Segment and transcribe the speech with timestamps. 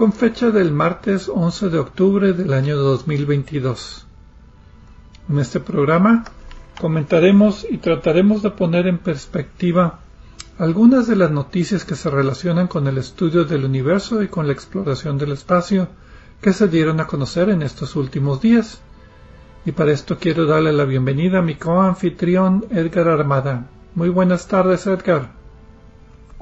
[0.00, 4.06] con fecha del martes 11 de octubre del año 2022.
[5.28, 6.24] En este programa
[6.80, 9.98] comentaremos y trataremos de poner en perspectiva
[10.58, 14.54] algunas de las noticias que se relacionan con el estudio del universo y con la
[14.54, 15.88] exploración del espacio
[16.40, 18.80] que se dieron a conocer en estos últimos días.
[19.66, 23.66] Y para esto quiero darle la bienvenida a mi coanfitrión Edgar Armada.
[23.94, 25.39] Muy buenas tardes, Edgar.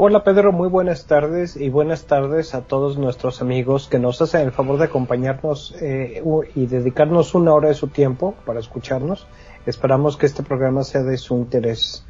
[0.01, 4.43] Hola Pedro, muy buenas tardes y buenas tardes a todos nuestros amigos que nos hacen
[4.43, 6.23] el favor de acompañarnos eh,
[6.55, 9.27] y dedicarnos una hora de su tiempo para escucharnos.
[9.67, 12.07] Esperamos que este programa sea de su interés.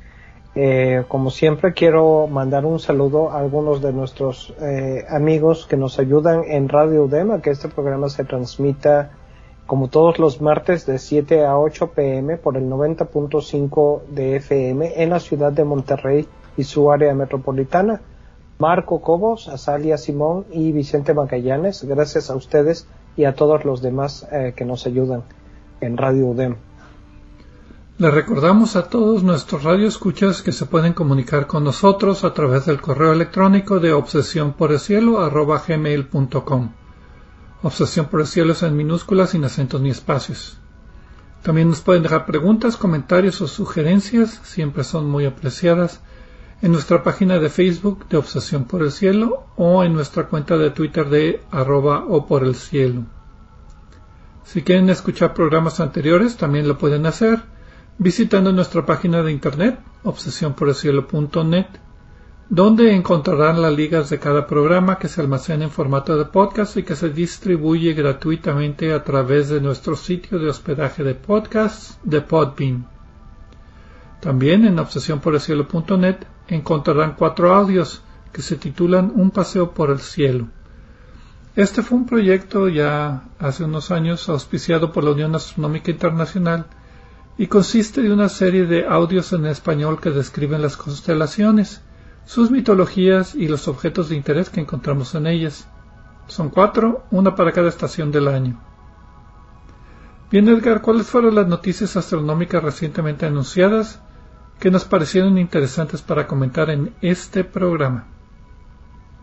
[0.55, 5.99] Eh, como siempre quiero mandar un saludo a algunos de nuestros eh, amigos que nos
[5.99, 9.13] ayudan en Radio Udema, que este programa se transmita
[9.67, 15.09] como todos los martes de 7 a 8 pm por el 90.5 de FM en
[15.09, 18.03] la ciudad de Monterrey y su área metropolitana.
[18.59, 24.27] Marco Cobos, Azalia Simón y Vicente Magallanes, gracias a ustedes y a todos los demás
[24.33, 25.23] eh, que nos ayudan
[25.81, 26.57] en Radio UDEM.
[27.99, 32.81] Le recordamos a todos nuestros radioescuchas que se pueden comunicar con nosotros a través del
[32.81, 36.71] correo electrónico de obsesión por el cielo gmail.com.
[37.63, 40.59] Obsesión por el cielo es en minúsculas sin acentos ni espacios.
[41.43, 46.01] También nos pueden dejar preguntas, comentarios o sugerencias, siempre son muy apreciadas
[46.61, 50.71] en nuestra página de Facebook de Obsesión por el Cielo o en nuestra cuenta de
[50.71, 53.05] Twitter de arroba o por el cielo.
[54.45, 57.43] Si quieren escuchar programas anteriores también lo pueden hacer
[57.99, 61.67] visitando nuestra página de internet obsesionporelcielo.net
[62.51, 66.83] donde encontrarán las ligas de cada programa que se almacena en formato de podcast y
[66.83, 72.87] que se distribuye gratuitamente a través de nuestro sitio de hospedaje de podcasts de Podbean.
[74.21, 76.17] También en obsesionporelcielo.net
[76.49, 80.49] encontrarán cuatro audios que se titulan Un paseo por el cielo.
[81.57, 86.67] Este fue un proyecto ya hace unos años auspiciado por la Unión Astronómica Internacional
[87.37, 91.83] y consiste de una serie de audios en español que describen las constelaciones,
[92.27, 95.69] sus mitologías y los objetos de interés que encontramos en ellas.
[96.27, 98.61] Son cuatro, una para cada estación del año.
[100.31, 104.01] Bien, Edgar, ¿cuáles fueron las noticias astronómicas recientemente anunciadas
[104.59, 108.07] que nos parecieron interesantes para comentar en este programa.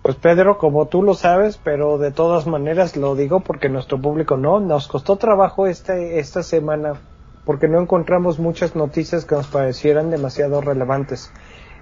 [0.02, 4.38] Pues Pedro, como tú lo sabes, pero de todas maneras lo digo porque nuestro público
[4.38, 6.94] no, nos costó trabajo este, esta semana
[7.44, 11.32] porque no encontramos muchas noticias que nos parecieran demasiado relevantes.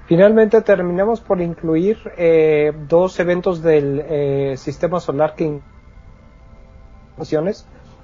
[0.06, 5.62] Finalmente terminamos por incluir eh, dos eventos del eh, sistema solar que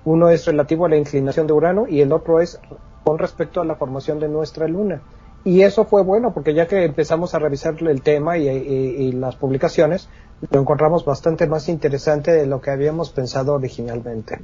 [0.06, 2.60] uno es relativo a la inclinación de Urano y el otro es
[3.04, 5.02] con respecto a la formación de nuestra luna.
[5.46, 10.10] Y eso fue bueno porque ya que empezamos a revisar el tema y, las publicaciones,
[10.52, 14.40] lo encontramos bastante más interesante de lo que habíamos pensado originalmente.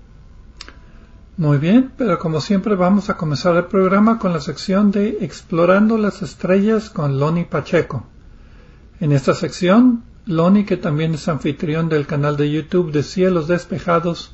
[1.37, 5.97] Muy bien, pero como siempre vamos a comenzar el programa con la sección de Explorando
[5.97, 8.03] las Estrellas con Loni Pacheco.
[9.01, 14.33] En esta sección, Loni, que también es anfitrión del canal de YouTube de Cielos Despejados,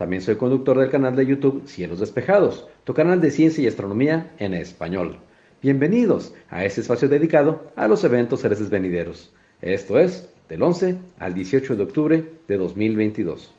[0.00, 4.32] También soy conductor del canal de YouTube Cielos Despejados, tu canal de ciencia y astronomía
[4.38, 5.18] en español.
[5.60, 9.30] Bienvenidos a este espacio dedicado a los eventos celestes venideros.
[9.60, 13.52] Esto es del 11 al 18 de octubre de 2022.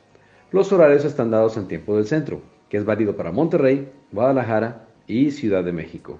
[0.50, 5.30] Los horarios están dados en tiempo del centro, que es válido para Monterrey, Guadalajara y
[5.30, 6.18] Ciudad de México.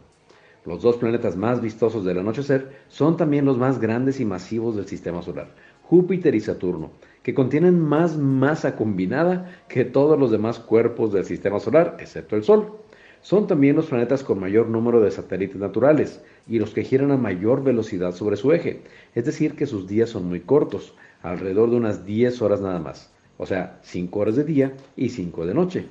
[0.65, 4.87] Los dos planetas más vistosos del anochecer son también los más grandes y masivos del
[4.87, 5.49] sistema solar,
[5.83, 6.93] Júpiter y Saturno,
[7.23, 12.43] que contienen más masa combinada que todos los demás cuerpos del sistema solar, excepto el
[12.43, 12.73] Sol.
[13.21, 17.17] Son también los planetas con mayor número de satélites naturales y los que giran a
[17.17, 18.83] mayor velocidad sobre su eje,
[19.15, 23.13] es decir, que sus días son muy cortos, alrededor de unas 10 horas nada más,
[23.39, 25.87] o sea, 5 horas de día y 5 de noche.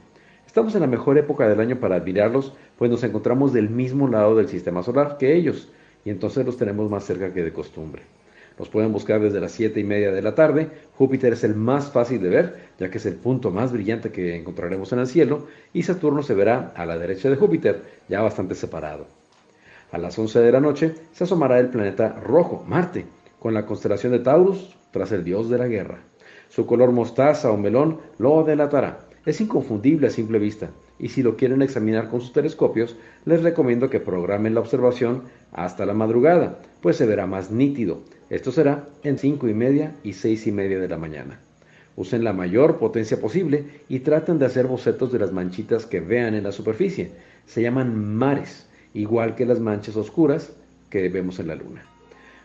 [0.45, 4.35] Estamos en la mejor época del año para admirarlos, pues nos encontramos del mismo lado
[4.35, 5.69] del sistema solar que ellos,
[6.03, 8.01] y entonces los tenemos más cerca que de costumbre.
[8.57, 10.69] Los pueden buscar desde las 7 y media de la tarde.
[10.95, 14.35] Júpiter es el más fácil de ver, ya que es el punto más brillante que
[14.35, 18.55] encontraremos en el cielo, y Saturno se verá a la derecha de Júpiter, ya bastante
[18.55, 19.07] separado.
[19.91, 23.05] A las 11 de la noche se asomará el planeta rojo, Marte,
[23.39, 25.99] con la constelación de Taurus, tras el dios de la guerra.
[26.49, 29.07] Su color mostaza o melón lo delatará.
[29.25, 30.69] Es inconfundible a simple vista,
[30.99, 32.95] y si lo quieren examinar con sus telescopios,
[33.25, 38.01] les recomiendo que programen la observación hasta la madrugada, pues se verá más nítido.
[38.31, 41.39] Esto será en 5 y media y 6 y media de la mañana.
[41.95, 46.33] Usen la mayor potencia posible y traten de hacer bocetos de las manchitas que vean
[46.33, 47.11] en la superficie.
[47.45, 50.51] Se llaman mares, igual que las manchas oscuras
[50.89, 51.85] que vemos en la luna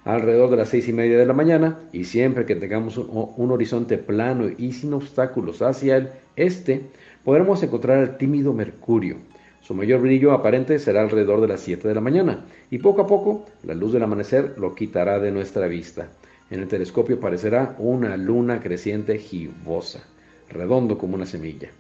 [0.07, 3.99] alrededor de las seis y media de la mañana y siempre que tengamos un, horizonte
[3.99, 6.83] plano y sin obstáculos hacia el este,
[7.25, 9.17] podremos encontrar el tímido Mercurio.
[9.67, 13.07] Su mayor brillo aparente será alrededor de las 7 de la mañana y poco a
[13.09, 16.07] poco la luz del amanecer lo quitará de nuestra vista.
[16.53, 20.05] En el telescopio aparecerá una luna creciente gibosa,
[20.49, 21.71] redondo como una semilla.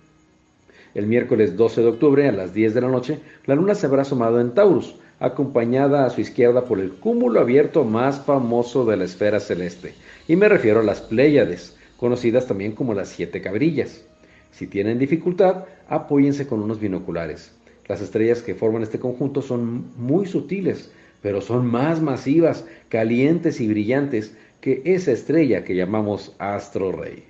[0.96, 4.02] El miércoles 12 de octubre a las 10 de la noche, la luna se habrá
[4.02, 9.04] asomado en Taurus, acompañada a su izquierda por el cúmulo abierto más famoso de la
[9.04, 9.94] esfera celeste,
[10.26, 14.04] y me refiero a las Pléyades, conocidas también como las siete cabrillas.
[14.50, 17.55] Si tienen dificultad, apóyense con unos binoculares.
[17.88, 20.90] Las estrellas que forman este conjunto son muy sutiles,
[21.22, 27.24] pero son más masivas, calientes y brillantes que esa estrella que llamamos astro rey.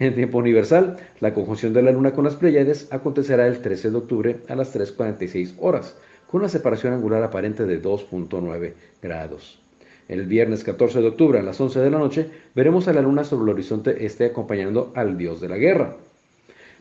[0.00, 3.96] En tiempo universal, la conjunción de la Luna con las Pléyades acontecerá el 13 de
[3.96, 5.96] octubre a las 3.46 horas,
[6.28, 9.60] con una separación angular aparente de 2.9 grados.
[10.08, 13.24] El viernes 14 de octubre a las 11 de la noche veremos a la luna
[13.24, 15.96] sobre el horizonte este acompañando al dios de la guerra.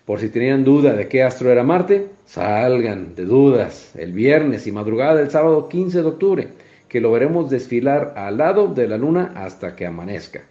[0.06, 4.72] Por si tenían duda de qué astro era Marte, salgan de dudas el viernes y
[4.74, 6.48] madrugada del sábado 15 de octubre,
[6.90, 10.42] que lo veremos desfilar al lado de la luna hasta que amanezca.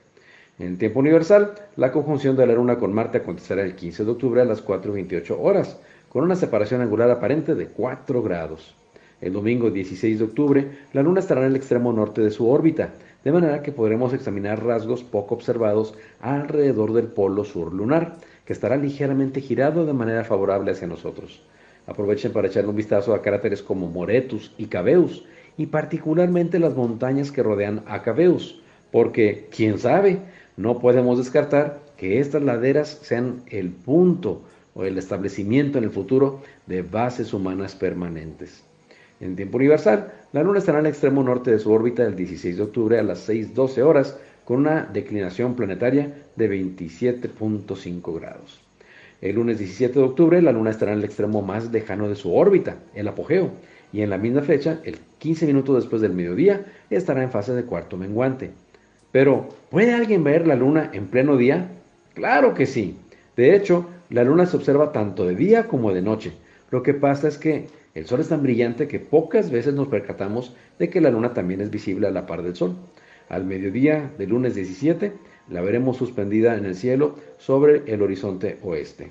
[0.59, 4.41] En tiempo universal, la conjunción de la luna con Marte acontecerá el 15 de octubre
[4.41, 5.79] a las 4.28 horas,
[6.09, 8.75] con una separación angular aparente de 4 grados.
[9.21, 12.95] El domingo 16 de octubre, la Luna estará en el extremo norte de su órbita,
[13.23, 18.77] de manera que podremos examinar rasgos poco observados alrededor del polo sur lunar, que estará
[18.77, 21.43] ligeramente girado de manera favorable hacia nosotros.
[21.87, 25.25] Aprovechen para echarle un vistazo a cráteres como Moretus y Cabeus,
[25.56, 30.21] y particularmente las montañas que rodean a Cabeus, porque, quién sabe,
[30.56, 34.43] no podemos descartar que estas laderas sean el punto
[34.75, 38.65] o el establecimiento en el futuro de bases humanas permanentes.
[39.20, 42.56] En tiempo universal, la Luna estará en el extremo norte de su órbita el 16
[42.56, 48.61] de octubre a las 6.12 horas con una declinación planetaria de 27.5 grados.
[49.20, 52.34] El lunes 17 de octubre, la Luna estará en el extremo más lejano de su
[52.34, 53.53] órbita, el apogeo,
[53.93, 57.65] y en la misma fecha, el 15 minutos después del mediodía, estará en fase de
[57.65, 58.51] cuarto menguante.
[59.13, 61.69] Pero, ¿puede alguien ver la Luna en pleno día?
[62.15, 62.96] Claro que sí.
[63.37, 66.32] De hecho, la Luna se observa tanto de día como de noche.
[66.70, 70.55] Lo que pasa es que el Sol es tan brillante que pocas veces nos percatamos
[70.79, 72.75] de que la Luna también es visible a la par del Sol.
[73.32, 75.10] Al mediodía del lunes 17
[75.48, 79.10] la veremos suspendida en el cielo sobre el horizonte oeste.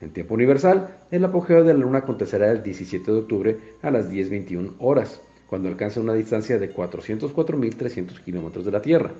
[0.00, 4.10] En tiempo universal, el apogeo de la Luna acontecerá el 17 de octubre a las
[4.10, 9.12] 10.21 horas, cuando alcance una distancia de 404.300 kilómetros de la Tierra.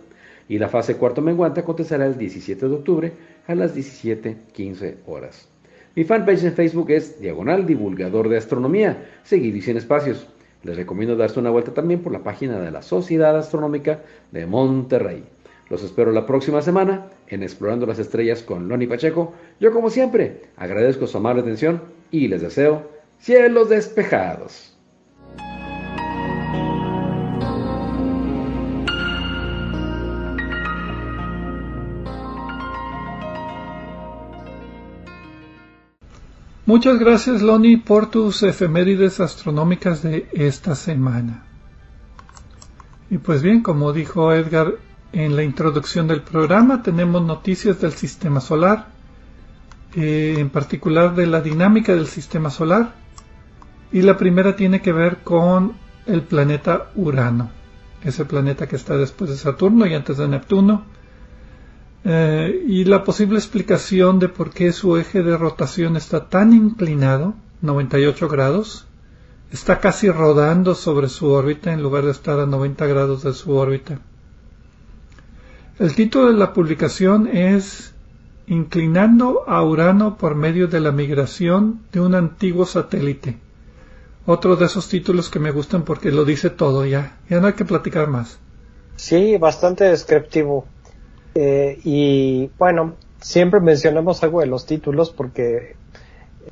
[0.49, 3.12] Y la fase cuarto menguante acontecerá el 17 de octubre
[3.47, 5.49] a las 17.15 horas.
[5.95, 10.26] Mi fanpage en Facebook es Diagonal Divulgador de Astronomía, seguido y sin espacios.
[10.62, 14.00] Les recomiendo darse una vuelta también por la página de la Sociedad Astronómica
[14.31, 15.25] de Monterrey.
[15.71, 19.33] Los espero la próxima semana en Explorando las Estrellas con Loni Pacheco.
[19.61, 22.90] Yo como siempre agradezco su amable atención y les deseo
[23.21, 24.70] cielos despejados.
[36.67, 41.45] Muchas gracias, Loni, por tus efemérides astronómicas de esta semana.
[43.11, 44.75] Y pues bien, como dijo Edgar,
[45.12, 48.87] En la introducción del programa tenemos noticias del sistema solar,
[49.97, 52.95] eh, en particular de la dinámica del sistema solar,
[53.90, 55.73] y la primera tiene que ver con
[56.07, 57.50] el planeta Urano,
[58.05, 60.85] ese planeta que está después de Saturno y antes de Neptuno,
[62.04, 67.35] eh, y la posible explicación de por qué su eje de rotación está tan inclinado,
[67.62, 68.87] 98 grados,
[69.52, 73.52] está casi rodando sobre su órbita en lugar de estar a 90 grados de su
[73.52, 74.00] órbita.
[75.78, 77.95] El título de la publicación es
[78.47, 83.38] Inclinando a Urano por medio de la migración de un antiguo satélite.
[84.26, 87.19] Otro de esos títulos que me gustan porque lo dice todo ya.
[87.28, 88.38] Ya no hay que platicar más.
[88.97, 90.66] Sí, bastante descriptivo.
[91.35, 95.77] Eh, y bueno, siempre mencionamos algo de los títulos porque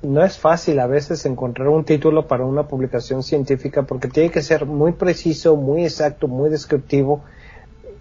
[0.02, 4.42] no es fácil a veces encontrar un título para una publicación científica porque tiene que
[4.42, 7.24] ser muy preciso, muy exacto, muy descriptivo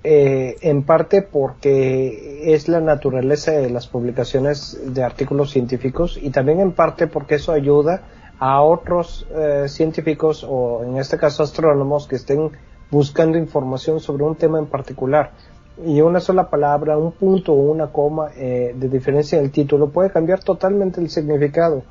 [0.04, 6.60] eh, en parte porque es la naturaleza de las publicaciones de artículos científicos y también
[6.60, 8.04] en parte porque eso ayuda
[8.40, 12.52] a otros eh, científicos o en este caso astrónomos que estén
[12.92, 15.32] buscando información sobre un tema en particular
[15.86, 19.90] y una sola palabra, un punto o una coma eh, de diferencia en el título
[19.90, 21.84] puede cambiar totalmente el significado.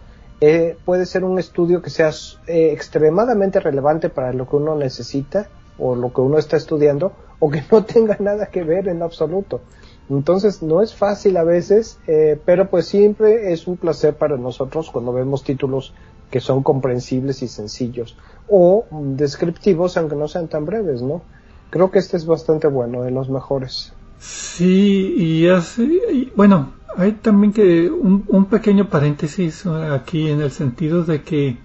[0.84, 2.10] puede ser un estudio que sea
[2.46, 7.62] extremadamente relevante para lo que uno necesita o lo que uno está estudiando o que
[7.70, 9.60] no tenga nada que ver en absoluto.
[10.08, 14.90] Entonces no es fácil a veces, eh, pero pues siempre es un placer para nosotros
[14.90, 15.94] cuando vemos títulos
[16.30, 18.16] que son comprensibles y sencillos
[18.48, 21.22] o descriptivos aunque no sean tan breves, ¿no?
[21.70, 23.92] Creo que este es bastante bueno, de los mejores.
[24.18, 31.04] Sí, y así, bueno, hay también que un, un pequeño paréntesis aquí en el sentido
[31.04, 31.58] de que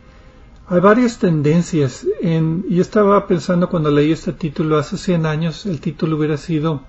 [0.68, 2.06] hay varias tendencias.
[2.22, 6.82] En, yo estaba pensando cuando leí este título hace 100 años, el título hubiera sido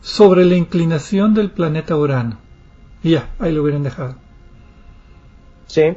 [0.00, 2.38] sobre la inclinación del planeta Urano.
[3.02, 4.16] Y ya, ahí lo hubieran dejado.
[5.66, 5.96] Sí,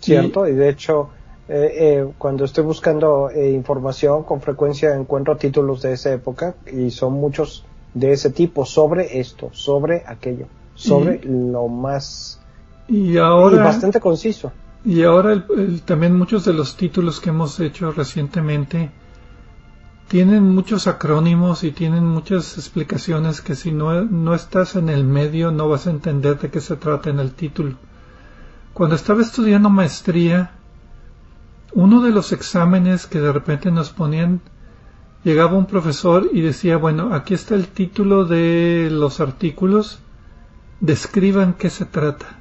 [0.00, 0.48] cierto.
[0.48, 1.10] Y, de hecho,
[1.46, 6.90] eh, eh, cuando estoy buscando eh, información, con frecuencia encuentro títulos de esa época y
[6.90, 12.40] son muchos de ese tipo, sobre esto, sobre aquello, sobre lo más...
[12.88, 13.56] Y ahora...
[13.56, 14.52] Y bastante conciso.
[14.84, 15.46] Y ahora
[15.84, 18.90] también muchos de los títulos que hemos hecho recientemente
[20.08, 25.50] tienen muchos acrónimos y tienen muchas explicaciones que si no, no estás en el medio
[25.50, 27.76] no vas a entender de qué se trata en el título.
[28.74, 30.52] Cuando estaba estudiando maestría,
[31.74, 34.40] uno de los exámenes que de repente nos ponían,
[35.24, 39.98] llegaba un profesor y decía, bueno, aquí está el título de los artículos,
[40.80, 42.38] describan qué se trata.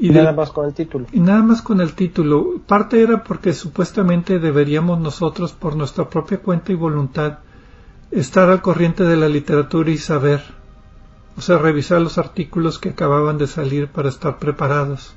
[0.00, 1.06] Y nada más con el título.
[1.12, 2.60] Y nada más con el título.
[2.66, 7.38] Parte era porque supuestamente deberíamos nosotros, por nuestra propia cuenta y voluntad,
[8.12, 10.42] estar al corriente de la literatura y saber.
[11.36, 15.16] O sea, revisar los artículos que acababan de salir para estar preparados.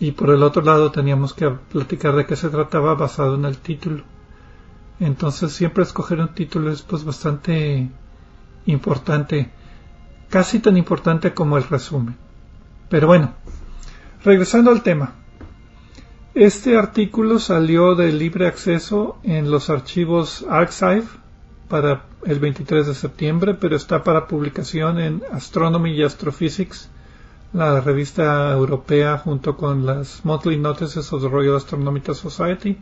[0.00, 3.58] Y por el otro lado teníamos que platicar de qué se trataba basado en el
[3.58, 4.02] título.
[4.98, 7.88] Entonces siempre escoger un título es pues bastante
[8.66, 9.50] importante.
[10.28, 12.16] Casi tan importante como el resumen.
[12.88, 13.34] Pero bueno,
[14.22, 15.14] Regresando al tema.
[16.34, 21.04] Este artículo salió de libre acceso en los archivos Archive
[21.70, 26.90] para el 23 de septiembre, pero está para publicación en Astronomy y Astrophysics,
[27.52, 32.78] la revista europea junto con las Monthly Notices of the Royal Astronomical Society.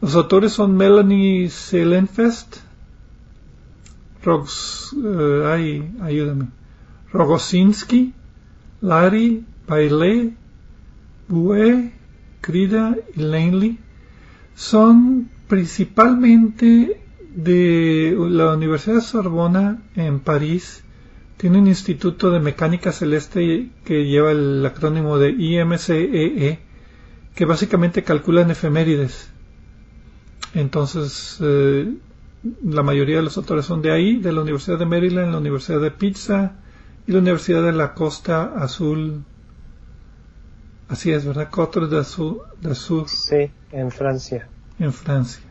[0.00, 2.56] Los autores son Melanie Selenfest,
[4.26, 6.48] uh, ay, ayúdame,
[7.12, 8.12] Rogosinski,
[8.82, 10.36] Larry Bailey,
[11.28, 11.92] Bue,
[12.42, 13.78] Crida y Langley
[14.54, 17.00] son principalmente
[17.34, 20.83] de la Universidad de Sorbona en París.
[21.36, 26.58] Tiene un instituto de mecánica celeste que lleva el acrónimo de IMCEE, e,
[27.34, 29.30] que básicamente calculan efemérides.
[30.54, 31.92] Entonces, eh,
[32.62, 35.80] la mayoría de los autores son de ahí, de la Universidad de Maryland, la Universidad
[35.80, 36.56] de Pizza
[37.06, 39.24] y la Universidad de la Costa Azul
[40.88, 41.50] Así es, ¿verdad?
[41.50, 43.08] Cotre de Sur.
[43.08, 44.48] Sí, en Francia.
[44.78, 45.42] En Francia.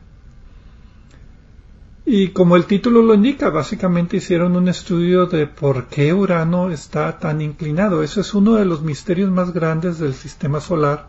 [2.05, 7.17] Y como el título lo indica, básicamente hicieron un estudio de por qué Urano está
[7.17, 8.03] tan inclinado.
[8.03, 11.07] Ese es uno de los misterios más grandes del sistema solar,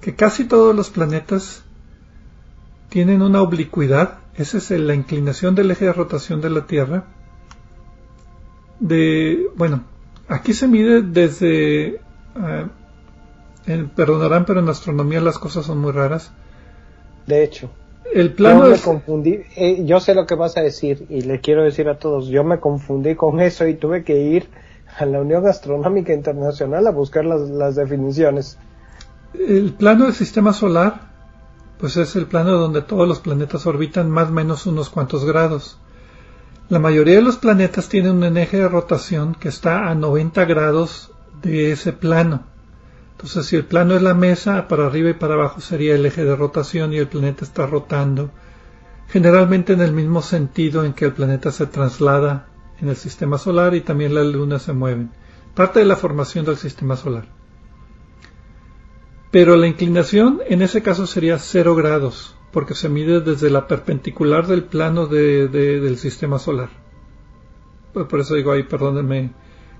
[0.00, 1.62] que casi todos los planetas
[2.88, 7.04] tienen una oblicuidad, esa es la inclinación del eje de rotación de la Tierra.
[8.80, 9.84] De, bueno,
[10.28, 12.00] aquí se mide desde
[13.66, 16.32] eh, perdonarán, pero en astronomía las cosas son muy raras.
[17.26, 17.70] De hecho.
[18.14, 21.22] El plano yo es- me confundí, eh, yo sé lo que vas a decir y
[21.22, 24.48] le quiero decir a todos, yo me confundí con eso y tuve que ir
[24.98, 28.58] a la Unión Astronómica Internacional a buscar las, las definiciones.
[29.34, 31.08] El plano del sistema solar,
[31.78, 35.78] pues es el plano donde todos los planetas orbitan más o menos unos cuantos grados.
[36.70, 41.10] La mayoría de los planetas tienen un eje de rotación que está a 90 grados
[41.42, 42.42] de ese plano.
[43.18, 46.24] Entonces, si el plano es la mesa, para arriba y para abajo sería el eje
[46.24, 48.30] de rotación y el planeta está rotando,
[49.08, 52.46] generalmente en el mismo sentido en que el planeta se traslada
[52.80, 55.10] en el sistema solar y también la luna se mueven.
[55.56, 57.26] Parte de la formación del sistema solar.
[59.32, 64.46] Pero la inclinación en ese caso sería 0 grados, porque se mide desde la perpendicular
[64.46, 66.68] del plano de- de- del sistema solar.
[67.92, 69.32] Por eso digo ahí, perdónenme,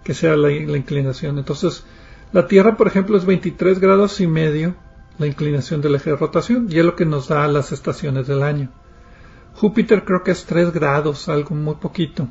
[0.02, 1.38] que sea la inclinación.
[1.38, 1.84] Entonces,
[2.32, 4.74] la Tierra, por ejemplo, es 23 grados y medio
[5.18, 8.42] la inclinación del eje de rotación, y es lo que nos da las estaciones del
[8.42, 8.70] año.
[9.54, 12.28] Júpiter creo que es 3 grados, algo muy poquito.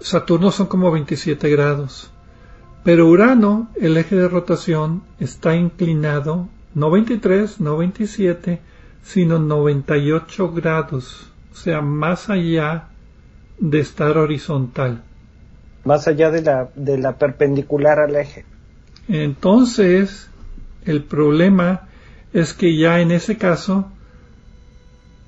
[0.00, 2.10] Saturno son como 27 grados.
[2.82, 8.60] Pero Urano, el eje de rotación, está inclinado no 23, no 27,
[9.02, 12.88] sino 98 grados, o sea, más allá
[13.58, 15.02] de estar horizontal.
[15.84, 18.44] Más allá de la, de la perpendicular al eje.
[19.08, 20.28] Entonces,
[20.84, 21.88] el problema
[22.32, 23.90] es que ya en ese caso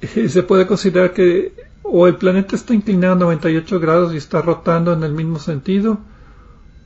[0.29, 1.53] se puede considerar que
[1.91, 5.99] o el planeta está inclinado 98 grados y está rotando en el mismo sentido,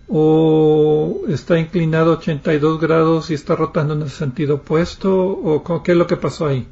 [0.09, 5.99] o está inclinado 82 grados y está rotando en el sentido opuesto, o qué es
[5.99, 6.69] lo que pasó ahí.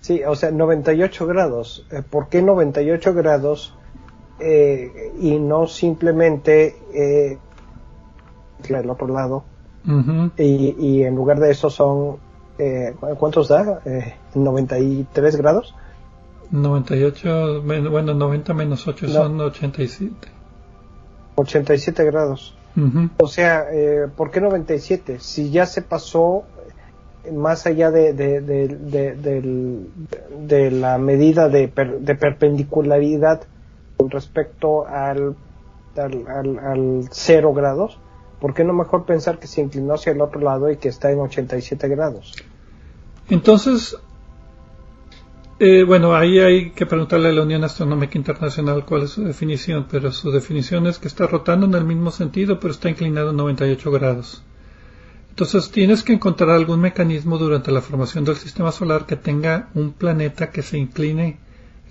[0.00, 1.84] Sí, o sea, 98 grados.
[1.90, 3.74] Eh, ¿Por qué 98 grados
[4.40, 7.38] eh, y no simplemente eh,
[8.68, 9.44] el otro lado?
[9.86, 10.30] Ujú.
[10.36, 12.16] Y, y en lugar de eso son,
[12.58, 13.80] eh, ¿cu- ¿cuántos da?
[13.84, 15.74] Eh, 93 grados.
[16.50, 19.12] 98, men- bueno, 90 menos 8 No.
[19.12, 20.28] son 87.
[21.36, 22.54] 87 grados.
[22.76, 23.10] Ujú.
[23.18, 25.18] O sea, eh, ¿por qué 97?
[25.20, 26.44] Si ya se pasó
[27.32, 28.68] más allá de, de, de,
[30.46, 33.42] de- la medida de, per- de perpendicularidad
[33.96, 35.36] con respecto al,
[35.96, 37.98] al, al, al cero grados,
[38.40, 41.10] ¿por qué no mejor pensar que se inclinó hacia el otro lado y que está
[41.10, 42.34] en 87 grados?
[43.28, 43.96] Entonces,
[45.60, 49.86] eh, bueno, ahí hay que preguntarle a la Unión Astronómica Internacional cuál es su definición,
[49.90, 53.90] pero su definición es que está rotando en el mismo sentido, pero está inclinado 98
[53.90, 54.44] grados.
[55.30, 59.92] Entonces tienes que encontrar algún mecanismo durante la formación del sistema solar que tenga un
[59.92, 61.38] planeta que se incline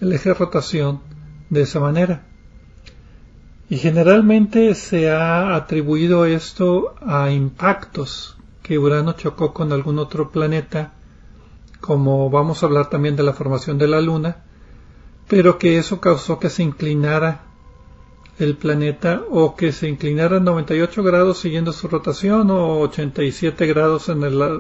[0.02, 1.02] el eje de rotación
[1.50, 2.26] de esa manera.
[3.70, 10.94] Y generalmente se ha atribuido esto a impactos que Urano chocó con algún otro planeta
[11.82, 14.38] como vamos a hablar también de la formación de la Luna,
[15.28, 17.42] pero que eso causó que se inclinara
[18.40, 24.24] el planeta o que se inclinara 98 grados siguiendo su rotación o 87 grados en
[24.24, 24.60] el la-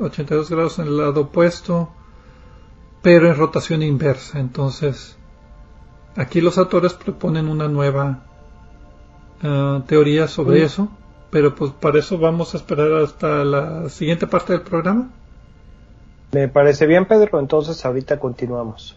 [0.00, 1.90] 82 grados en el lado opuesto,
[3.02, 4.38] pero en rotación inversa.
[4.40, 5.16] Entonces,
[6.16, 8.24] aquí los autores proponen una nueva
[9.42, 10.88] ah, teoría sobre eso,
[11.30, 15.10] pero pues para eso vamos a esperar hasta la siguiente parte del programa.
[16.32, 18.96] Me parece bien, Pedro, entonces ahorita continuamos.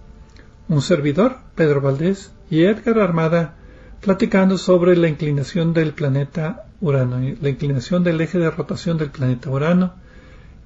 [0.71, 3.55] Un servidor, Pedro Valdés, y Edgar Armada
[3.99, 9.49] platicando sobre la inclinación del planeta Urano, la inclinación del eje de rotación del planeta
[9.49, 9.95] Urano.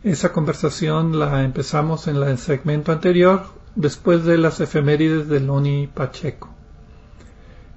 [0.03, 6.51] Esa conversación la empezamos en el segmento anterior, después de las efemérides de Loni Pacheco.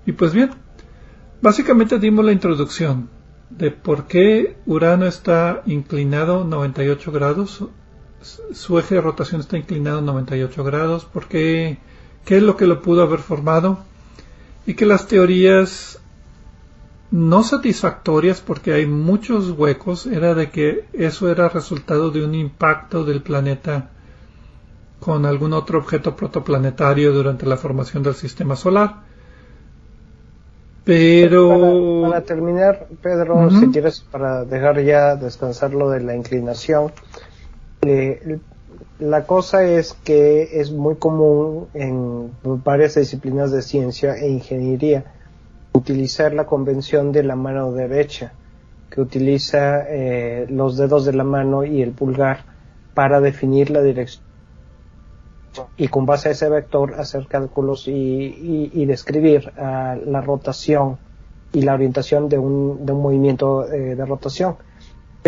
[0.05, 0.51] Y pues bien,
[1.41, 3.09] básicamente dimos la introducción,
[3.49, 7.65] de por qué Urano está inclinado 98 grados,
[8.53, 11.79] su eje de rotación está inclinado 98 grados, por qué,
[12.29, 13.79] qué es lo que lo pudo haber formado,
[14.67, 15.99] y que las teorías
[17.11, 23.03] no satisfactorias, porque hay muchos huecos, era de que eso era resultado de un impacto
[23.05, 23.89] del planeta
[25.01, 29.09] con algún otro objeto protoplanetario durante la formación del sistema solar
[30.89, 32.03] pero.
[32.09, 36.93] Para, terminar, Pedro, si quieres, para dejar ya descansar lo de la inclinación,
[37.83, 38.39] eh,
[38.99, 42.33] la cosa es que es muy común en
[42.65, 45.05] varias disciplinas de ciencia e ingeniería
[45.73, 48.33] utilizar la convención de la mano derecha,
[48.91, 52.45] que utiliza eh, los dedos de la mano y el pulgar
[52.95, 54.29] para definir la dirección
[55.77, 60.99] y con base a ese vector hacer cálculos y, describir ah, la rotación
[61.53, 64.57] y la orientación de un, de un movimiento eh, de rotación.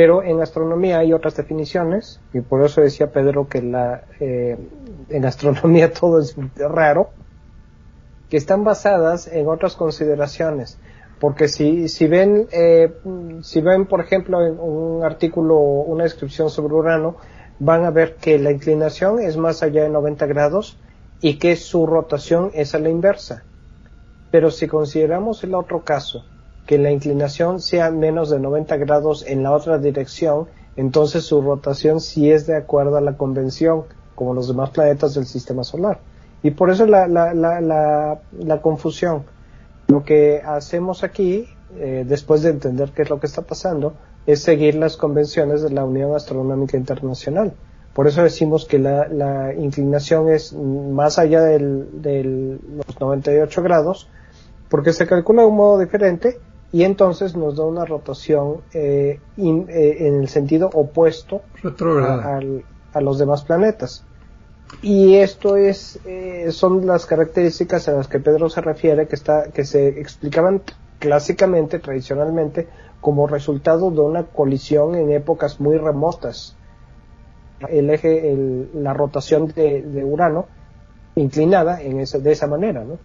[0.00, 4.56] Pero en astronomía hay otras definiciones, y por eso decía Pedro que la, eh,
[5.10, 7.10] en astronomía todo es raro,
[8.30, 10.78] que están basadas en otras consideraciones.
[11.20, 12.94] Porque si, si ven, eh,
[13.42, 17.16] si ven, por ejemplo, en un artículo, una descripción sobre Urano,
[17.58, 20.78] van a ver que la inclinación es más allá de 90 grados
[21.20, 23.44] y que su rotación es a la inversa.
[24.30, 26.24] Pero si consideramos el otro caso,
[26.66, 30.46] que la inclinación sea menos de 90 grados en la otra dirección,
[30.76, 35.26] entonces su rotación sí es de acuerdo a la convención, como los demás planetas del
[35.26, 35.98] sistema solar.
[36.42, 39.24] Y por eso la, la, la, la confusión.
[39.88, 43.94] Lo que hacemos aquí, eh, después de entender qué es lo que está pasando,
[44.26, 47.52] es seguir las convenciones de la Unión Astronómica Internacional.
[47.92, 54.08] Por eso decimos que la, inclinación es más allá de los 98 grados,
[54.68, 56.38] porque se calcula de un modo diferente
[56.72, 63.42] y entonces nos da una rotación eh, eh, en el sentido opuesto a, los demás
[63.42, 64.04] planetas.
[64.82, 69.50] Y esto es, eh, son las características a las que Pedro se refiere, que, está,
[69.50, 70.62] que se explicaban
[71.00, 72.68] clásicamente, tradicionalmente,
[73.00, 76.56] como resultado de una colisión en épocas muy remotas.
[77.68, 80.46] El eje, la rotación de, Urano
[81.16, 82.98] inclinada en de esa manera, ¿no?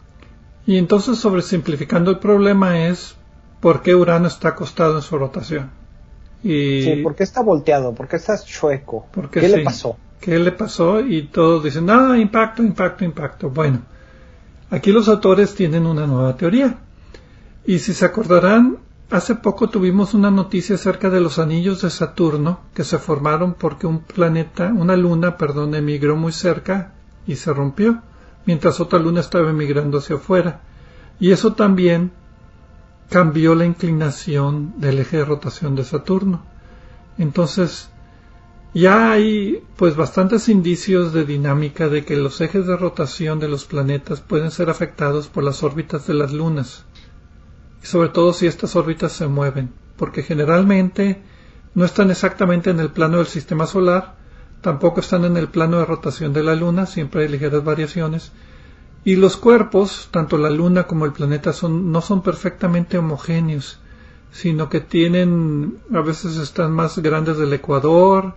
[0.68, 3.18] Y entonces, sobresimplificando el problema es
[3.60, 5.72] por qué Urano está acostado en su rotación.
[6.44, 6.84] Y...
[6.84, 7.94] Sí, ¿por qué está volteado?
[7.94, 9.08] ¿Por qué está chueco?
[9.32, 9.98] ¿Qué le pasó?
[10.20, 11.02] ¿Qué le pasó?
[11.02, 13.50] Y todos dicen, ah, impacto, impacto, impacto.
[13.50, 13.82] Bueno,
[14.70, 16.78] aquí los autores tienen una nueva teoría.
[17.66, 18.78] Y si se acordarán,
[19.12, 23.86] Hace poco tuvimos una noticia acerca de los anillos de Saturno que se formaron porque
[23.86, 26.94] un planeta, una luna, perdón, emigró muy cerca
[27.28, 28.02] y se rompió,
[28.48, 30.62] mientras otra luna estaba emigrando hacia afuera.
[31.20, 32.12] Y eso también
[33.10, 36.44] cambió la inclinación del eje de rotación de Saturno.
[37.18, 37.90] Entonces,
[38.74, 43.66] ya hay pues bastantes indicios de dinámica de que los ejes de rotación de los
[43.66, 46.86] planetas pueden ser afectados por las órbitas de las lunas
[47.86, 51.22] sobre todo si estas órbitas se mueven, porque generalmente
[51.76, 54.16] no están exactamente en el plano del sistema solar,
[54.62, 58.32] tampoco están en el plano de rotación de la Luna, siempre hay ligeras variaciones,
[59.06, 63.80] y los cuerpos, tanto la Luna como el planeta, son, no son perfectamente homogéneos,
[64.32, 68.34] sino que tienen, a veces están más grandes del ecuador,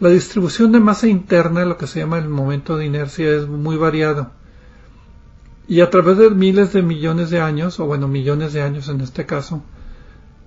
[0.00, 3.78] la distribución de masa interna, lo que se llama el momento de inercia, es muy
[3.78, 4.30] variado.
[5.66, 9.00] Y a través de miles de millones de años, o bueno, millones de años en
[9.00, 9.62] este caso,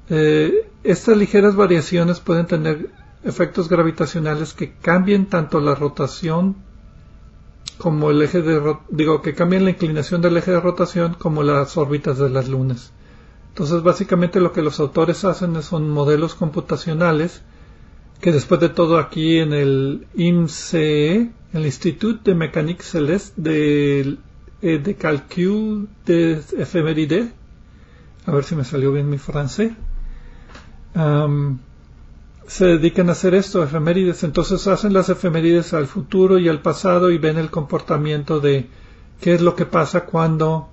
[0.10, 2.92] eh, estas ligeras variaciones pueden tener
[3.24, 6.67] efectos gravitacionales que cambien tanto la rotación
[7.78, 11.78] como el eje de digo que cambien la inclinación del eje de rotación como las
[11.78, 12.92] órbitas de las lunas.
[13.50, 17.42] Entonces, básicamente lo que los autores hacen son modelos computacionales
[18.22, 24.20] que después de todo aquí en el IMCE, el Institut de Mécanique Celeste del
[24.62, 27.32] eh, de calcul de efeméride,
[28.26, 29.72] a ver si me salió bien mi francés,
[32.48, 37.12] se dedican a hacer esto, efemérides, entonces hacen las efemérides al futuro y al pasado
[37.12, 38.70] y ven el comportamiento de
[39.20, 40.70] qué es lo que pasa cuando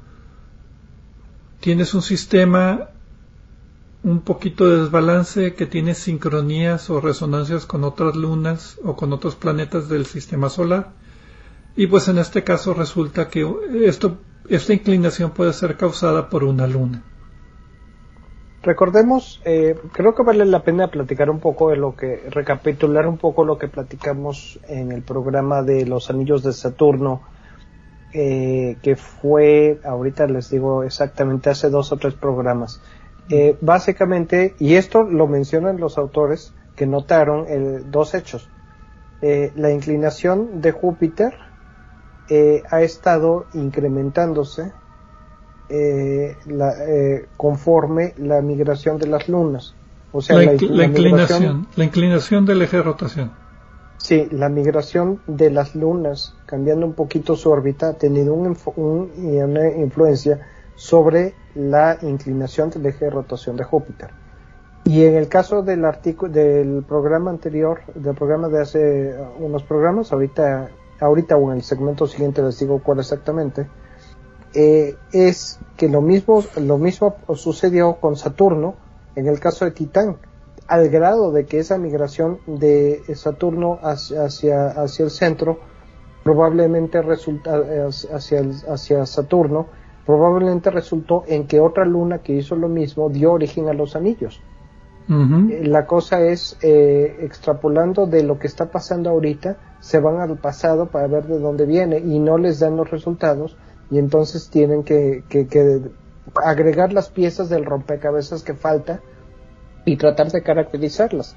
[1.60, 2.90] tienes un sistema
[4.04, 9.34] un poquito de desbalance que tiene sincronías o resonancias con otras lunas o con otros
[9.34, 10.92] planetas del sistema solar.
[11.74, 13.50] Y pues en este caso resulta que
[13.82, 17.02] esto, esta inclinación puede ser causada por una luna.
[18.64, 23.18] Recordemos, eh, creo que vale la pena platicar un poco de lo que, recapitular un
[23.18, 27.22] poco lo que platicamos en el programa de los anillos de Saturno,
[28.12, 32.80] eh, que fue, ahorita les digo exactamente, hace dos o tres programas.
[33.28, 37.46] Eh, básicamente, y esto lo mencionan los autores que notaron
[37.90, 38.48] dos hechos.
[39.26, 41.32] Eh, la inclinación de Júpiter
[42.28, 44.72] eh, ha estado incrementándose
[47.36, 49.74] conforme la migración de las lunas.
[50.12, 50.52] O sea, la,
[50.84, 53.32] inclinación, la inclinación del eje de rotación.
[53.96, 59.70] Sí, la migración de las lunas, cambiando un poquito su órbita, ha tenido un, una
[59.70, 60.40] influencia
[60.76, 64.10] sobre la inclinación del eje de rotación de Júpiter.
[64.84, 70.12] Y en el caso del artículo del programa anterior, del programa de hace unos programas,
[70.12, 70.68] ahorita,
[71.00, 73.66] ahorita o en el segmento siguiente les digo cuál exactamente,
[74.54, 78.74] eh, es que lo mismo, lo mismo sucedió con Saturno
[79.16, 80.16] en el caso de Titán,
[80.66, 85.58] al grado de que esa migración de Saturno hacia, hacia, el centro
[86.22, 89.66] probablemente resulta hacia, hacia Saturno
[90.06, 94.40] probablemente resultó en que otra luna que hizo lo mismo dio origen a los anillos.
[95.06, 100.38] Eh, la cosa es, eh, extrapolando de lo que está pasando ahorita, se van al
[100.38, 103.56] pasado para ver de dónde viene y no les dan los resultados
[103.94, 105.22] y entonces tienen que,
[106.44, 109.00] agregar las piezas del rompecabezas que falta
[109.84, 111.36] y tratar de caracterizarlas.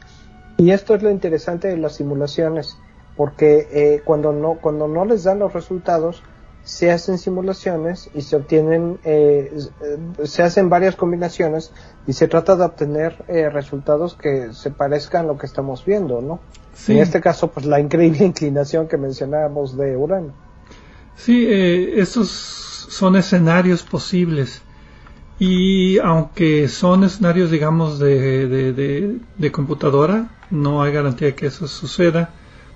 [0.58, 2.76] Y esto es lo interesante de las simulaciones,
[3.16, 6.24] porque eh, cuando, no, cuando no les dan los resultados,
[6.64, 9.56] se hacen simulaciones y se obtienen, eh,
[10.24, 11.72] se hacen varias combinaciones
[12.08, 16.22] y se trata de obtener eh, resultados que se parezcan a lo que estamos viendo,
[16.22, 16.40] ¿no?
[16.88, 20.47] En este caso, pues la increíble inclinación que mencionábamos de Urano.
[21.18, 24.62] Sí, eh, estos son escenarios posibles
[25.40, 32.32] y aunque son escenarios, digamos, de, de, de computadora, no hay garantía que eso suceda,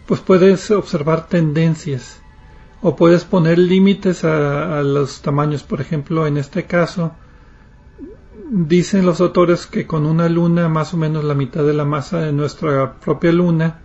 [0.06, 2.22] pues puedes observar tendencias
[2.82, 5.64] o puedes poner límites a, los tamaños.
[5.64, 7.14] Por ejemplo, en este caso,
[8.50, 12.20] dicen los autores que con una luna más o menos la mitad de la masa
[12.20, 13.82] de nuestra propia luna,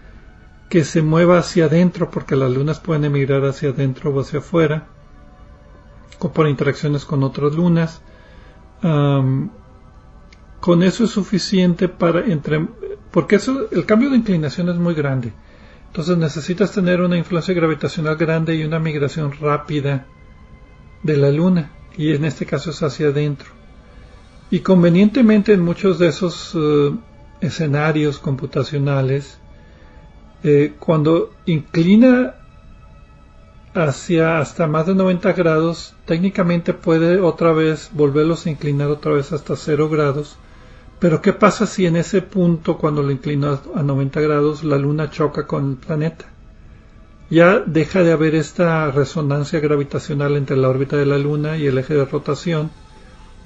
[0.68, 4.88] que se mueva hacia adentro, porque las lunas pueden emigrar hacia adentro o hacia afuera,
[6.18, 8.02] o por interacciones con otras lunas.
[8.81, 9.52] con
[10.83, 12.66] eso es suficiente para entre
[13.11, 15.33] porque eso el cambio de inclinación es muy grande
[15.96, 20.05] entonces necesitas tener una influencia gravitacional grande y una migración rápida
[21.02, 23.48] de la Luna, y en este caso es hacia adentro.
[24.50, 26.94] Y convenientemente en muchos de esos eh,
[27.40, 29.38] escenarios computacionales,
[30.46, 32.35] eh, cuando inclina
[33.74, 39.32] hacia hasta más de 90 grados, técnicamente puede otra vez volverlos a inclinar otra vez
[39.32, 40.38] hasta 0 grados
[40.98, 45.11] pero ¿qué pasa si en ese punto, cuando lo inclina a 90 grados, la Luna
[45.11, 46.24] choca con el planeta?
[47.28, 51.76] Ya deja de haber esta resonancia gravitacional entre la órbita de la Luna y el
[51.76, 52.70] eje de rotación,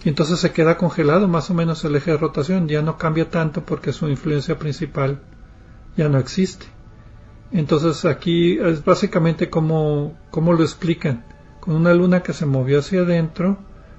[0.04, 3.28] y entonces se queda congelado más o menos el eje de rotación, ya no cambia
[3.30, 5.20] tanto porque su influencia principal
[5.96, 6.66] ya no existe.
[7.52, 11.24] Entonces aquí es básicamente como, como lo explican,
[11.60, 13.58] con una luna que se movió hacia adentro,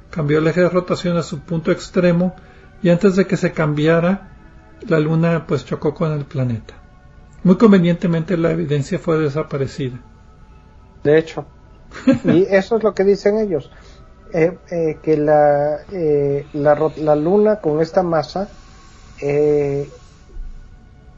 [0.09, 2.35] cambió el eje de rotación a su punto extremo,
[2.83, 4.29] y antes de que se cambiara,
[4.87, 6.73] la Luna pues chocó con el planeta.
[7.43, 9.99] Muy convenientemente la evidencia fue desaparecida.
[11.03, 11.45] De hecho,
[12.23, 13.71] y eso es lo que dicen ellos,
[14.33, 18.49] eh, eh, que la, eh, la, la, Luna con esta masa,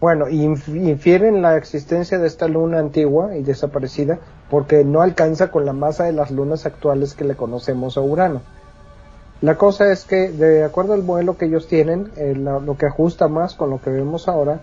[0.03, 5.71] bueno, infieren la existencia de esta Luna antigua y desaparecida porque no alcanza con la
[5.71, 8.41] masa de las lunas actuales que le conocemos a Urano.
[9.39, 13.29] La cosa es que, de acuerdo al modelo que ellos tienen, eh, lo que ajusta
[13.29, 14.59] más con lo que vemos ahora,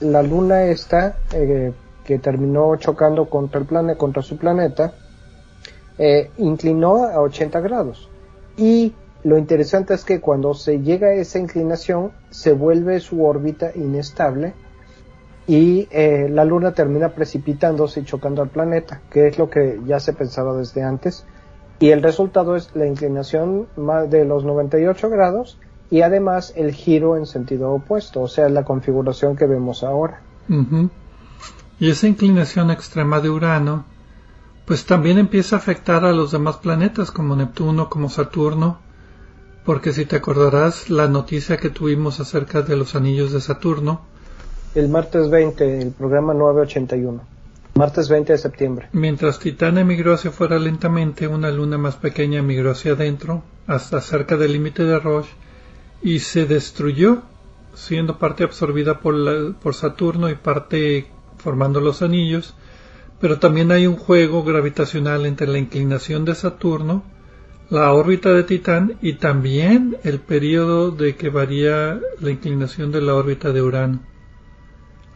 [0.00, 1.72] la luna esta, eh,
[2.04, 4.92] que terminó chocando contra, el planeta, contra su planeta,
[5.96, 8.10] eh, inclinó a 80 grados.
[8.58, 8.92] Y
[9.22, 14.52] lo interesante es que cuando se llega a esa inclinación, se vuelve su órbita inestable
[15.46, 20.12] y la luna termina precipitándose y chocando al planeta, que es lo que ya se
[20.12, 21.26] pensaba desde antes
[21.80, 23.66] y el resultado es la inclinación
[24.08, 25.58] de los 98 grados
[25.90, 30.22] y además el giro en sentido opuesto, o sea, la configuración que vemos ahora.
[31.78, 33.84] Y esa inclinación extrema de Urano,
[34.64, 38.78] pues también empieza a afectar a los demás planetas como Neptuno, como Saturno,
[39.64, 44.02] porque si te acordarás la noticia que tuvimos acerca de los anillos de Saturno.
[44.74, 47.20] El martes 20, el programa 981.
[47.76, 48.88] Martes 20 de septiembre.
[48.90, 54.36] Mientras Titán emigró hacia afuera lentamente, una luna más pequeña emigró hacia adentro, hasta cerca
[54.36, 55.30] del límite de Roche,
[56.02, 57.22] y se destruyó,
[57.74, 61.06] siendo parte absorbida por, por Saturno y parte
[61.38, 62.54] formando los anillos,
[63.20, 67.04] pero también hay un juego gravitacional entre la inclinación de Saturno,
[67.70, 73.14] la órbita de Titán y también el periodo de que varía la inclinación de la
[73.14, 74.13] órbita de Urano.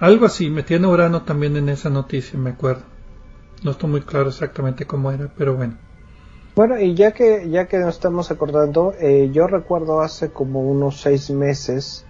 [0.00, 2.82] Algo así, metían a Urano también en esa noticia, me acuerdo.
[3.64, 5.76] No estoy muy claro exactamente cómo era, pero bueno.
[6.54, 11.00] Bueno, y ya que ya que nos estamos acordando, eh, yo recuerdo hace como unos
[11.00, 12.04] seis meses,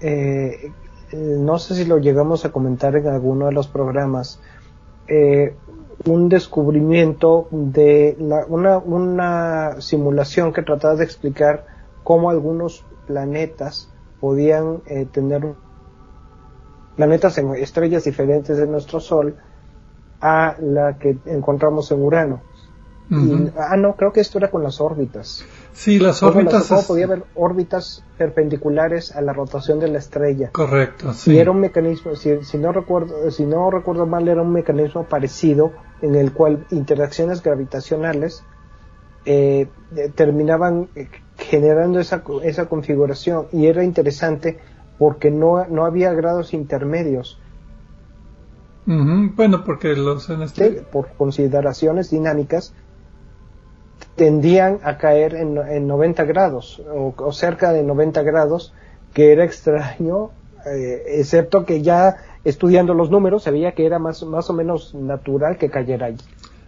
[0.00, 0.70] eh,
[1.12, 4.40] no sé si lo llegamos a comentar en alguno de los programas,
[5.08, 5.54] eh,
[6.06, 8.16] un descubrimiento de
[8.48, 11.66] una, una simulación que trataba de explicar
[12.02, 14.80] cómo algunos planetas podían
[15.12, 15.54] tener
[16.96, 19.36] planetas en estrellas diferentes de nuestro Sol
[20.20, 22.40] a la que encontramos en Urano.
[23.10, 25.44] ah, no, creo que esto era con las órbitas.
[25.72, 26.68] Sí, las órbitas.
[26.68, 30.50] ¿Cómo podía haber órbitas perpendiculares a la rotación de la estrella?
[30.52, 31.32] Correcto, sí.
[31.32, 35.04] Y era un mecanismo, si, si, no recuerdo, si no recuerdo mal, era un mecanismo
[35.04, 38.44] parecido en el cual interacciones gravitacionales
[39.26, 39.68] eh,
[40.14, 44.58] terminaban eh, generando esa, esa configuración y era interesante
[44.98, 47.38] porque no, no había grados intermedios.
[48.86, 50.70] Bueno, porque los en este...
[50.70, 52.74] por consideraciones dinámicas
[54.14, 58.74] tendían a caer en, en 90 grados o, cerca de 90 grados,
[59.12, 60.30] que era extraño,
[60.66, 64.94] eh, excepto que ya estudiando los números se veía que era más, más o menos
[64.94, 66.18] natural que cayera allí.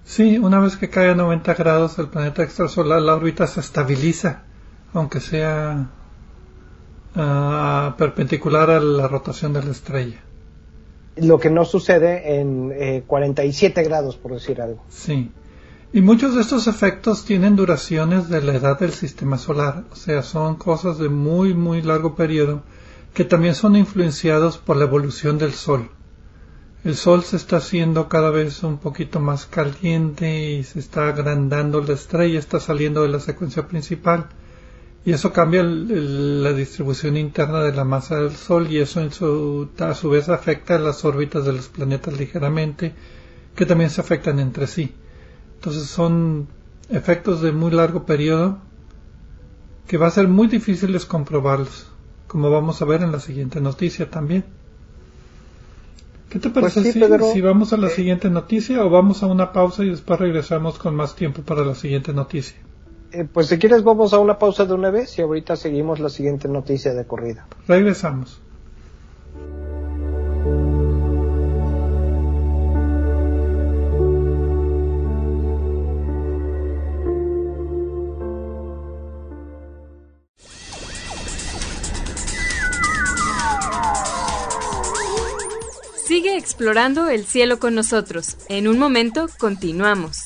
[0.05, 4.45] Sí, una vez que cae a 90 grados el planeta extrasolar, la órbita se estabiliza,
[4.95, 5.91] aunque sea
[7.97, 10.21] perpendicular a la rotación de la estrella.
[11.17, 14.83] Lo que no sucede en 47 eh, grados, por decir algo.
[14.89, 15.31] Sí.
[15.93, 20.23] Y muchos de estos efectos tienen duraciones de la edad del sistema solar, o sea,
[20.23, 22.63] son cosas de muy, muy largo periodo
[23.15, 25.89] que también son influenciados por la evolución del Sol.
[26.85, 31.81] El Sol se está haciendo cada vez un poquito más caliente y se está agrandando
[31.81, 34.29] la estrella, está saliendo de la secuencia principal
[35.07, 40.11] y eso cambia la distribución interna de la masa del Sol y eso a su
[40.11, 42.93] vez afecta a las órbitas de los planetas ligeramente,
[43.55, 44.93] que también se afectan entre sí.
[45.55, 46.49] Entonces son
[46.91, 48.59] efectos de muy largo periodo
[49.87, 51.87] que va a ser muy difíciles comprobarlos,
[52.27, 54.45] como vamos a ver en la siguiente noticia también.
[56.31, 59.27] ¿Qué te parece pues si, si, vamos a la eh, siguiente noticia o vamos a
[59.27, 62.66] una pausa y después regresamos con más tiempo para la siguiente noticia?
[63.13, 66.09] Eh, pues si quieres vamos a una pausa de una vez y ahorita seguimos la
[66.09, 67.47] siguiente noticia de corrida.
[67.67, 68.41] Regresamos.
[86.07, 88.37] Sigue explorando el cielo con nosotros.
[88.49, 90.26] En un momento continuamos.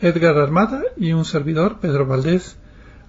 [0.00, 2.56] Edgar Armada y un servidor, Pedro Valdés,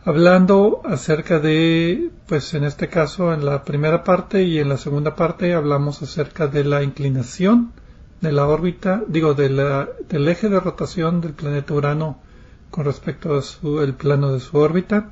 [0.05, 5.15] hablando acerca de, pues en este caso en la primera parte y en la segunda
[5.15, 7.73] parte hablamos acerca de la inclinación
[8.21, 12.19] de la órbita, digo, del eje de rotación del planeta Urano
[12.69, 13.39] con respecto
[13.79, 15.09] al plano de su órbita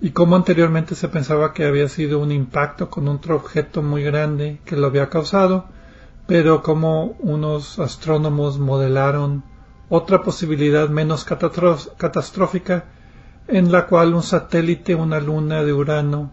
[0.00, 4.60] y como anteriormente se pensaba que había sido un impacto con otro objeto muy grande
[4.64, 5.66] que lo había causado,
[6.26, 9.44] pero como unos astrónomos modelaron
[9.94, 12.84] otra posibilidad menos catastrófica
[13.46, 16.32] en la cual un satélite, una luna de Urano,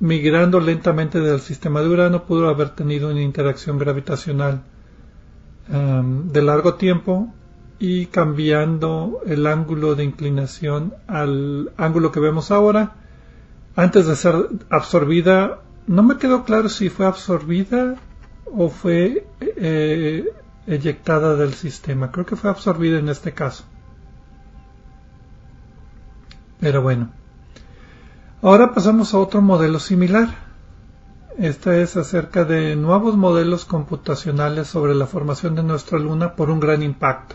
[0.00, 4.64] migrando lentamente del sistema de Urano, pudo haber tenido una interacción gravitacional
[5.72, 7.32] um, de largo tiempo
[7.78, 12.96] y cambiando el ángulo de inclinación al ángulo que vemos ahora,
[13.76, 14.34] antes de ser
[14.68, 17.94] absorbida, no me quedó claro si fue absorbida
[18.44, 20.26] o fue eh,
[20.70, 22.12] eyectada del sistema.
[22.12, 23.64] Creo que fue absorbida en este caso.
[26.60, 27.10] Pero bueno.
[28.40, 30.28] Ahora pasamos a otro modelo similar.
[31.38, 36.60] Esta es acerca de nuevos modelos computacionales sobre la formación de nuestra luna por un
[36.60, 37.34] gran impacto.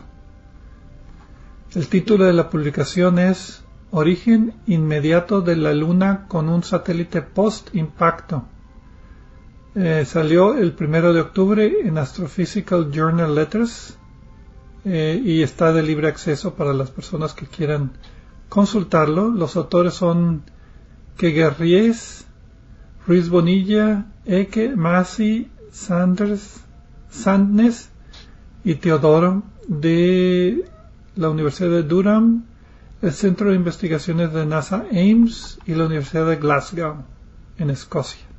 [1.73, 8.45] El título de la publicación es Origen inmediato de la Luna con un satélite post-impacto.
[9.77, 13.97] Eh, salió el primero de octubre en Astrophysical Journal Letters
[14.85, 17.91] eh, y está de libre acceso para las personas que quieran
[18.47, 19.27] consultarlo.
[19.27, 20.43] Los autores son
[21.17, 22.25] Keguerries,
[23.05, 26.61] Ruiz Bonilla, Eke, Masi, Sanders,
[27.09, 27.89] Sandnes
[28.63, 30.63] y Teodoro de
[31.17, 32.45] la Universidad de Durham,
[33.01, 37.03] el Centro de Investigaciones de NASA Ames y la Universidad de Glasgow,
[37.57, 38.34] en Escocia.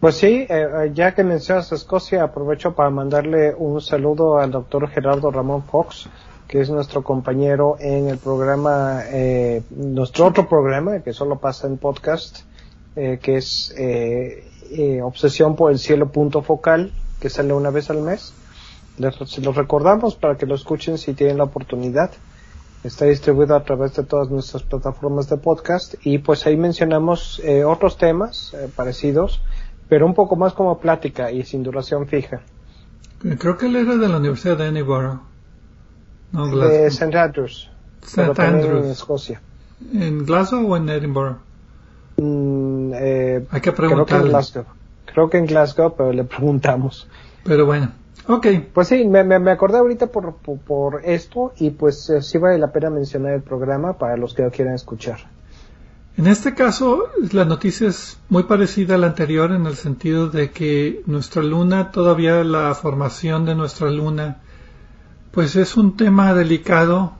[0.00, 4.88] Pues sí, eh, eh, ya que mencionas Escocia, aprovecho para mandarle un saludo al doctor
[4.88, 6.08] Gerardo Ramón Fox,
[6.48, 11.76] que es nuestro compañero en el programa, eh, nuestro otro programa, que solo pasa en
[11.76, 12.44] podcast,
[12.94, 13.74] que es
[15.02, 18.32] Obsesión por el Cielo Punto Focal, que sale una vez al mes.
[18.96, 22.12] Les, los recordamos para que lo escuchen si tienen la oportunidad.
[22.86, 27.64] Está distribuido a través de todas nuestras plataformas de podcast y pues ahí mencionamos eh,
[27.64, 29.42] otros temas eh, parecidos,
[29.88, 32.40] pero un poco más como plática y sin duración fija.
[33.38, 35.20] Creo que él era de la Universidad de Edinburgh.
[36.32, 37.16] de St.
[37.16, 37.70] Andrews.
[38.02, 38.42] St.
[38.42, 38.84] Andrews.
[38.84, 39.40] En Escocia.
[39.92, 41.36] ¿En Glasgow o en Edinburgh?
[42.18, 44.06] Mm, eh, Hay que preguntarle.
[44.06, 44.64] Creo que en Glasgow.
[45.06, 47.08] Creo que en Glasgow, pero le preguntamos.
[47.44, 47.92] Pero bueno.
[48.28, 48.46] Ok.
[48.72, 52.72] Pues sí, me, me, acordé ahorita por, por, esto y pues eh, sí vale la
[52.72, 55.18] pena mencionar el programa para los que lo quieran escuchar.
[56.18, 60.50] En este caso, la noticia es muy parecida a la anterior en el sentido de
[60.50, 64.38] que nuestra luna, todavía la formación de nuestra luna,
[65.30, 67.12] pues es un tema delicado.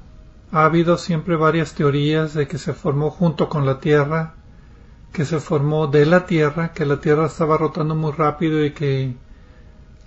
[0.51, 4.33] Ha habido siempre varias teorías de que se formó junto con la Tierra,
[5.13, 9.15] que se formó de la Tierra, que la Tierra estaba rotando muy rápido y que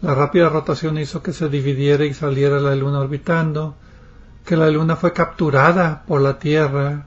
[0.01, 3.75] la rápida rotación hizo que se dividiera y saliera la Luna orbitando,
[4.43, 7.05] que la Luna fue capturada por la Tierra,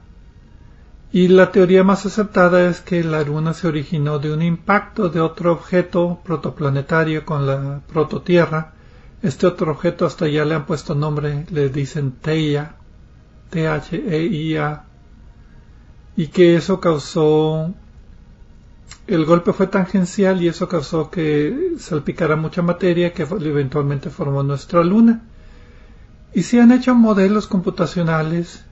[1.13, 5.21] y la teoría más aceptada es que la Luna se originó de un impacto de
[5.21, 8.73] otro objeto protoplanetario con la prototierra.
[9.21, 12.77] Este otro objeto hasta ya le han puesto nombre, le dicen Theia,
[13.51, 14.85] T-H-E-I-A,
[16.15, 17.71] y que eso causó
[19.05, 24.83] el golpe fue tangencial y eso causó que salpicara mucha materia que eventualmente formó nuestra
[24.83, 25.21] luna.
[26.33, 28.65] Y se han hecho modelos computacionales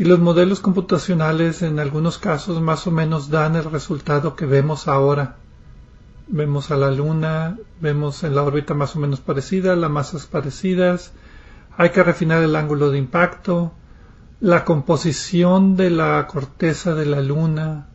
[0.00, 4.88] y los modelos computacionales en algunos casos más o menos dan el resultado que vemos
[4.88, 5.36] ahora.
[6.26, 11.12] Vemos a la luna, vemos en la órbita más o menos parecida, las masas parecidas,
[11.76, 13.72] hay que refinar el ángulo de impacto,
[14.40, 17.88] la composición de la corteza de la luna,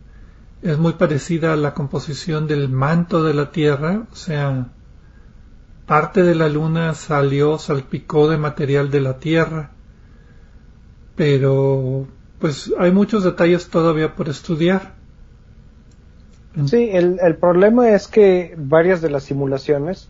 [0.62, 4.68] es muy parecida a la composición del manto de la Tierra, o sea,
[5.88, 9.72] parte de la Luna salió, salpicó de material de la Tierra,
[11.16, 12.06] pero
[12.40, 14.94] pues hay muchos detalles todavía por estudiar.
[16.68, 20.10] Sí, el, el problema es que varias de las simulaciones,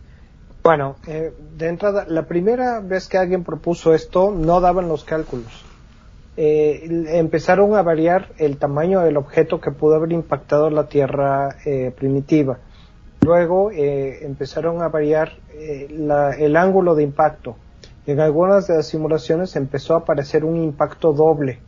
[0.62, 5.64] bueno, eh, de entrada, la primera vez que alguien propuso esto no daban los cálculos
[6.36, 11.92] eh, empezaron a variar el tamaño del objeto que pudo haber impactado la Tierra eh,
[11.96, 12.58] primitiva.
[13.22, 15.88] Luego eh, empezaron a variar eh,
[16.38, 17.56] el ángulo de impacto.
[18.06, 21.60] En algunas de las simulaciones empezó a aparecer un impacto doble.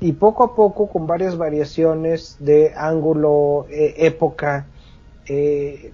[0.00, 4.66] y poco a poco con varias variaciones de ángulo, eh, época,
[5.26, 5.92] eh,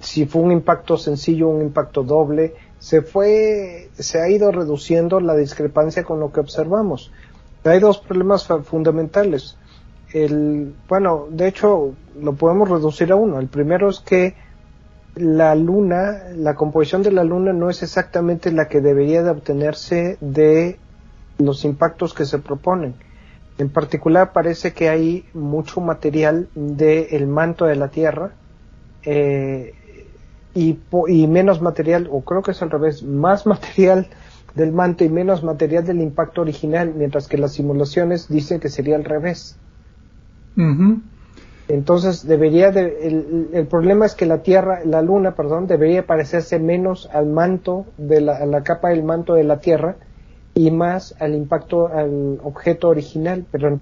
[0.00, 5.36] si fue un impacto sencillo, un impacto doble, se fue, se ha ido reduciendo la
[5.36, 7.12] discrepancia con lo que observamos.
[7.62, 9.56] Hay dos problemas fundamentales.
[10.12, 13.38] El, bueno, de hecho, lo podemos reducir a uno.
[13.38, 14.34] El primero es que
[15.14, 20.16] la luna, la composición de la luna no es exactamente la que debería de obtenerse
[20.20, 20.78] de
[21.38, 22.94] los impactos que se proponen.
[23.58, 28.30] En particular parece que hay mucho material del manto de la Tierra
[29.04, 29.74] eh,
[30.54, 34.08] y, y, menos material, o creo que es al revés, más material
[34.54, 38.96] del manto y menos material del impacto original, mientras que las simulaciones dicen que sería
[38.96, 39.56] al revés.
[41.68, 47.08] Entonces debería de, el, problema es que la Tierra, la Luna, perdón, debería parecerse menos
[47.12, 49.96] al manto de la, a la capa del manto de la Tierra
[50.54, 53.80] y más al impacto al objeto original, pero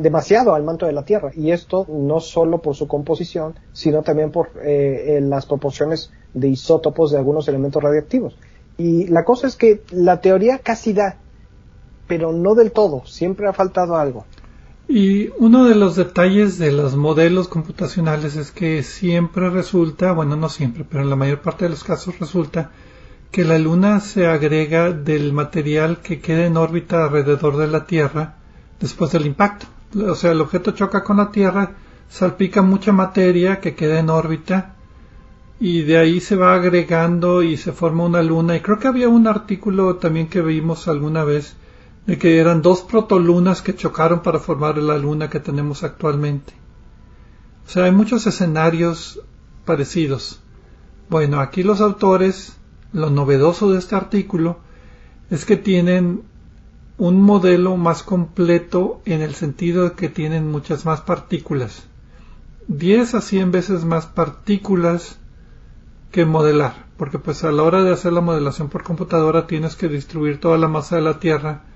[0.00, 1.30] demasiado al manto de la Tierra.
[1.34, 7.10] Y esto no solo por su composición, sino también por eh, las proporciones de isótopos
[7.10, 8.36] de algunos elementos radiactivos.
[8.78, 11.16] Y la cosa es que la teoría casi da,
[12.06, 14.24] pero no del todo, siempre ha faltado algo.
[14.92, 20.48] Y uno de los detalles de los modelos computacionales es que siempre resulta, bueno, no
[20.48, 22.72] siempre, pero en la mayor parte de los casos resulta
[23.30, 28.34] que la Luna se agrega del material que queda en órbita alrededor de la Tierra
[28.80, 29.66] después del impacto.
[30.08, 31.70] O sea, el objeto choca con la Tierra,
[32.08, 34.74] salpica mucha materia que queda en órbita
[35.60, 38.56] y de ahí se va agregando y se forma una luna.
[38.56, 41.54] Y creo que había un artículo también que vimos alguna vez
[42.10, 46.54] de que eran dos protolunas que chocaron para formar la luna que tenemos actualmente.
[47.64, 49.20] O sea, hay muchos escenarios
[49.64, 50.40] parecidos.
[51.08, 52.56] Bueno, aquí los autores,
[52.92, 54.58] lo novedoso de este artículo
[55.30, 56.24] es que tienen
[56.98, 61.84] un modelo más completo en el sentido de que tienen muchas más partículas.
[62.66, 65.20] 10 a 100 veces más partículas
[66.10, 69.86] que modelar, porque pues a la hora de hacer la modelación por computadora tienes que
[69.88, 71.69] distribuir toda la masa de la Tierra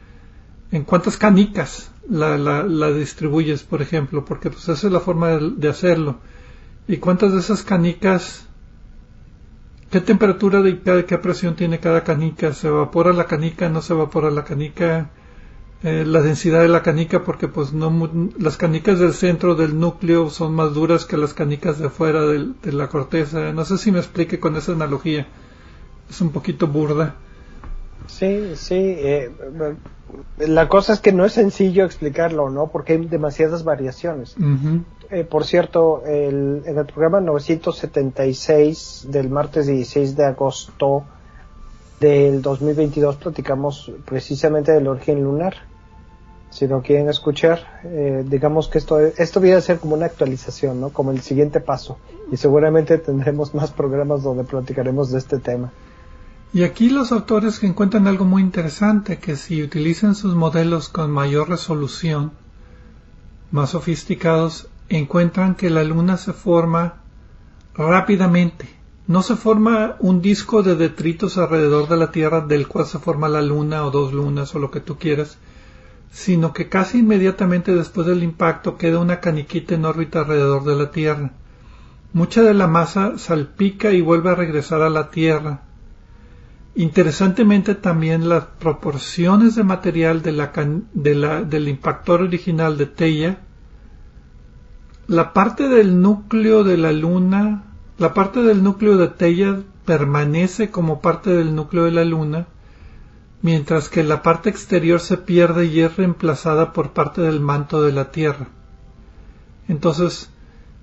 [0.70, 5.68] en cuántas canicas la, la, distribuyes, por ejemplo, porque pues esa es la forma de,
[5.68, 6.18] hacerlo.
[6.86, 8.46] Y cuántas de esas canicas,
[9.90, 14.30] qué temperatura de qué presión tiene cada canica, se evapora la canica, no se evapora
[14.30, 15.10] la canica,
[15.82, 20.28] eh, la densidad de la canica, porque pues no las canicas del centro del núcleo
[20.30, 23.52] son más duras que las canicas de afuera de la corteza.
[23.52, 25.26] No sé si me explique con esa analogía,
[26.10, 27.16] es un poquito burda.
[28.06, 28.74] Sí, sí.
[28.74, 29.30] Eh,
[30.38, 32.68] la cosa es que no es sencillo explicarlo, ¿no?
[32.68, 34.36] Porque hay demasiadas variaciones.
[35.10, 41.04] Eh, por cierto, el, en el programa 976 del martes 16 de agosto
[42.00, 45.54] del 2022 platicamos precisamente del origen lunar.
[46.50, 50.80] Si no quieren escuchar, eh, digamos que esto, esto viene a ser como una actualización,
[50.80, 50.90] ¿no?
[50.90, 51.98] Como el siguiente paso.
[52.30, 55.72] Y seguramente tendremos más programas donde platicaremos de este tema.
[56.54, 61.48] Y aquí los autores encuentran algo muy interesante, que si utilizan sus modelos con mayor
[61.48, 62.30] resolución,
[63.50, 67.02] más sofisticados, encuentran que la luna se forma
[67.74, 68.68] rápidamente.
[69.08, 73.28] No se forma un disco de detritos alrededor de la Tierra del cual se forma
[73.28, 75.38] la luna o dos lunas o lo que tú quieras,
[76.12, 80.92] sino que casi inmediatamente después del impacto queda una caniquita en órbita alrededor de la
[80.92, 81.32] Tierra.
[82.12, 85.62] Mucha de la masa salpica y vuelve a regresar a la Tierra,
[86.76, 93.38] Interesantemente también las proporciones de material del impactor original de Teia,
[95.06, 97.62] la parte del núcleo de la Luna,
[97.98, 102.46] la parte del núcleo de Teia permanece como parte del núcleo de la Luna,
[103.40, 107.92] mientras que la parte exterior se pierde y es reemplazada por parte del manto de
[107.92, 108.48] la Tierra.
[109.68, 110.30] Entonces,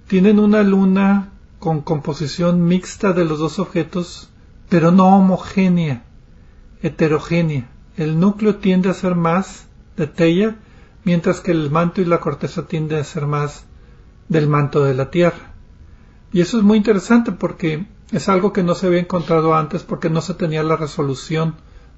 [0.08, 4.31] tienen una luna con composición mixta de los dos objetos
[4.72, 6.04] pero no homogénea,
[6.82, 7.68] heterogénea.
[7.98, 9.68] El núcleo tiende a ser más
[9.98, 10.56] de Teia,
[11.04, 13.66] mientras que el manto y la corteza tienden a ser más
[14.30, 15.52] del manto de la Tierra.
[16.32, 20.10] Y eso es muy interesante porque es algo que no se había encontrado antes porque
[20.10, 21.56] no se tenía la resolución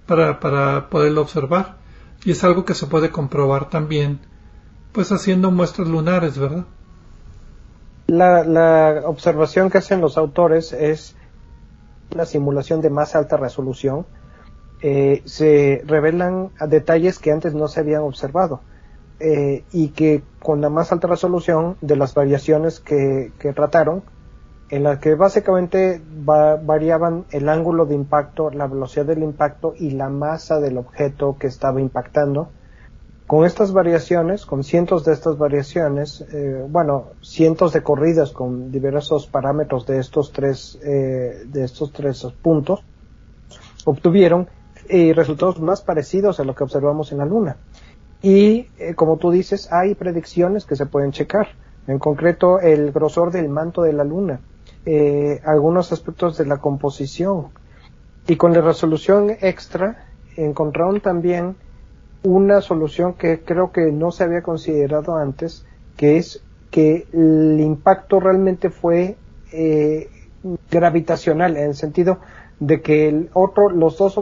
[0.07, 1.77] para, para poderlo observar.
[2.25, 4.19] Y es algo que se puede comprobar también,
[4.93, 6.65] pues haciendo muestras lunares, ¿verdad?
[8.07, 11.15] La, la observación que hacen los autores es
[12.13, 14.05] una simulación de más alta resolución,
[14.81, 18.61] eh, se revelan detalles que antes no se habían observado
[19.19, 24.03] eh, y que con la más alta resolución de las variaciones que, trataron,
[24.69, 30.09] en la que básicamente variaban el ángulo de impacto, la velocidad del impacto y la
[30.09, 32.49] masa del objeto que estaba impactando.
[33.33, 39.25] Con estas variaciones, con cientos de estas variaciones, eh, bueno, cientos de corridas con diversos
[39.25, 42.83] parámetros de estos tres, eh, de estos tres puntos,
[43.85, 44.49] obtuvieron
[44.87, 47.57] eh, resultados más parecidos a lo que observamos en la Luna.
[48.21, 51.47] Y como tú dices, hay predicciones que se pueden checar.
[51.87, 54.41] En concreto, el grosor del manto de la Luna,
[55.43, 57.47] algunos aspectos de la composición.
[58.27, 60.05] Y con la resolución extra,
[60.37, 61.55] encontraron también
[62.23, 65.65] una solución que creo que no se había considerado antes,
[65.97, 69.17] que es que el impacto realmente fue
[69.51, 70.09] eh,
[70.71, 72.19] gravitacional, en el sentido
[72.59, 74.19] de que el otro, los dos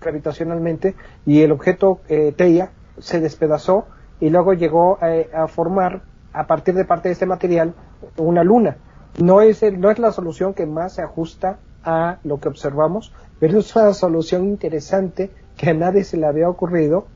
[0.00, 0.94] gravitacionalmente
[1.24, 3.86] y el objeto eh, Teia se despedazó
[4.20, 6.02] y luego llegó eh, a formar
[6.32, 7.74] a partir de parte de este material
[8.16, 8.76] una luna.
[9.20, 13.58] No es, no es la solución que más se ajusta a lo que observamos, pero
[13.58, 17.06] es una solución interesante que a nadie se le había ocurrido,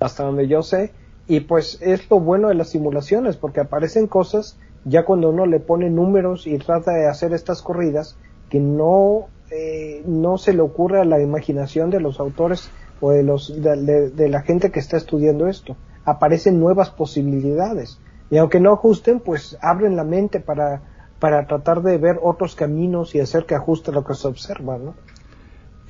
[0.00, 0.92] hasta donde yo sé,
[1.26, 5.60] y pues es lo bueno de las simulaciones, porque aparecen cosas ya cuando uno le
[5.60, 8.16] pone números y trata de hacer estas corridas
[8.50, 12.70] que no, eh, no se le ocurre a la imaginación de los autores
[13.00, 15.76] o de, los, de, la gente que está estudiando esto.
[16.04, 17.98] Aparecen nuevas posibilidades.
[18.30, 20.82] Y aunque no ajusten, pues abren la mente para,
[21.18, 24.94] para tratar de ver otros caminos y hacer que ajuste lo que se observa, ¿no?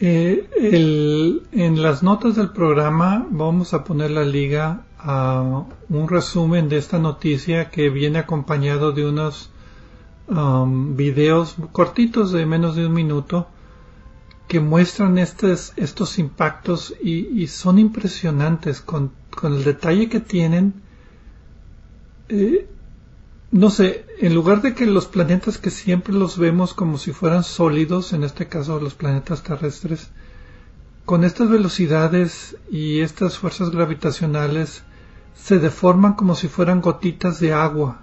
[0.05, 0.49] Eh,
[1.53, 6.99] en las notas del programa vamos a poner la liga a un resumen de esta
[6.99, 9.53] noticia que viene acompañado de unos
[10.27, 13.47] um, videos cortitos de menos de un minuto
[14.49, 19.13] que muestran estos, estos impactos y, son impresionantes con,
[19.45, 20.83] el detalle que tienen.
[22.29, 22.69] Eh,
[23.53, 27.45] no sé, en lugar de que los planetas que siempre los vemos como si fueran
[27.45, 30.11] sólidos, en este caso los planetas terrestres,
[31.05, 34.85] con estas velocidades y estas fuerzas gravitacionales
[35.35, 38.01] se deforman como si fueran gotitas de agua.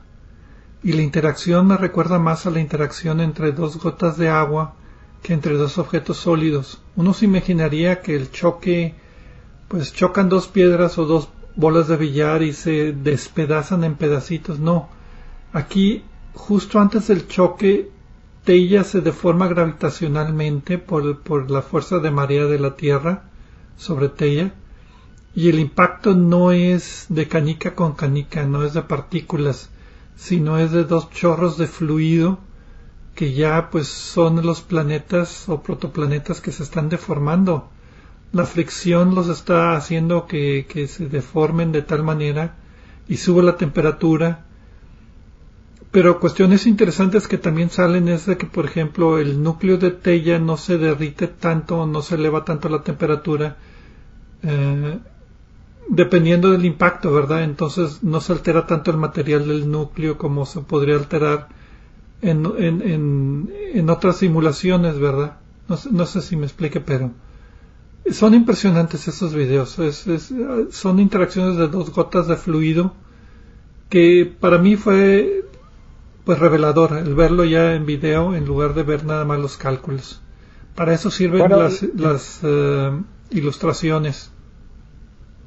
[0.84, 4.76] Y la interacción me recuerda más a la interacción entre dos gotas de agua
[5.24, 6.80] que entre dos objetos sólidos.
[6.96, 8.94] Uno se imaginaría que el choque,
[9.68, 14.60] pues chocan dos piedras o dos bolas de billar y se despedazan en pedacitos.
[14.60, 14.90] No,
[15.52, 17.90] Aquí, justo antes del choque,
[18.44, 23.24] Teia se deforma gravitacionalmente por, por la fuerza de marea de la Tierra
[23.76, 24.54] sobre Teia
[25.34, 29.70] y el impacto no es de canica con canica, no es de partículas,
[30.16, 32.40] sino es de dos chorros de fluido
[33.16, 37.70] que ya pues son los planetas o protoplanetas que se están deformando.
[38.32, 42.56] La fricción los está haciendo que, que se deformen de tal manera
[43.08, 44.46] y sube la temperatura
[45.92, 50.38] pero cuestiones interesantes que también salen es de que, por ejemplo, el núcleo de Tella
[50.38, 53.58] no se derrite tanto, no se eleva tanto la temperatura,
[54.44, 55.00] eh,
[55.90, 57.44] dependiendo del impacto, ¿verdad?
[57.44, 61.48] Entonces no se altera tanto el material del núcleo como se podría alterar
[62.22, 65.38] en, en, en, otras simulaciones, ¿verdad?
[65.68, 67.12] No, no, sé si me explique, pero
[68.12, 69.78] son impresionantes esos videos.
[70.72, 72.94] Son interacciones de dos gotas de fluido
[73.90, 75.49] que para mí fue
[76.30, 80.22] pues revelador el verlo ya en video en lugar de ver nada más los cálculos.
[80.76, 83.02] Para eso sirven las, las eh,
[83.32, 84.32] ilustraciones.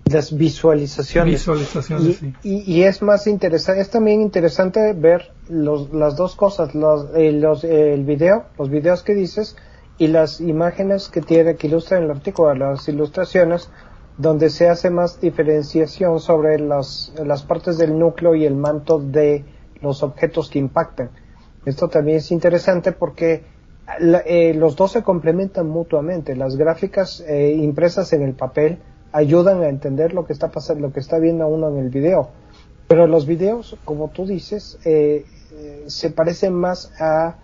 [0.06, 1.34] Las visualizaciones.
[1.34, 7.10] Visualizaciones, y, y, es más interesante, es también interesante ver los, las dos cosas, los,
[7.14, 9.54] eh, los, el video, los videos que dices
[9.98, 13.70] y las imágenes que tiene, que ilustran el artículo, las ilustraciones,
[14.18, 19.44] donde se hace más diferenciación sobre las, las partes del núcleo y el manto de
[19.82, 21.10] los objetos que impactan.
[21.64, 23.44] Esto también es interesante porque
[24.24, 26.36] eh, los dos se complementan mutuamente.
[26.36, 28.78] Las gráficas eh, impresas en el papel
[29.12, 32.30] ayudan a entender lo que está pasando, lo que está viendo uno en el video.
[32.88, 35.24] Pero los videos, como tú dices, eh,
[35.86, 37.36] se parecen más a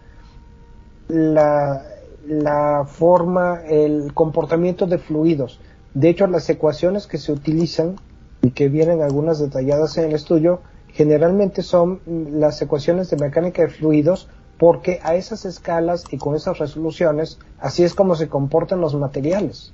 [1.08, 1.82] la,
[2.26, 5.60] la forma, el comportamiento de fluidos.
[5.94, 7.96] De hecho, las ecuaciones que se utilizan
[8.42, 10.60] y que vienen algunas detalladas en el estudio
[10.92, 14.28] generalmente son las ecuaciones de mecánica de fluidos
[14.58, 19.72] porque a esas escalas y con esas resoluciones así es como se comportan los materiales.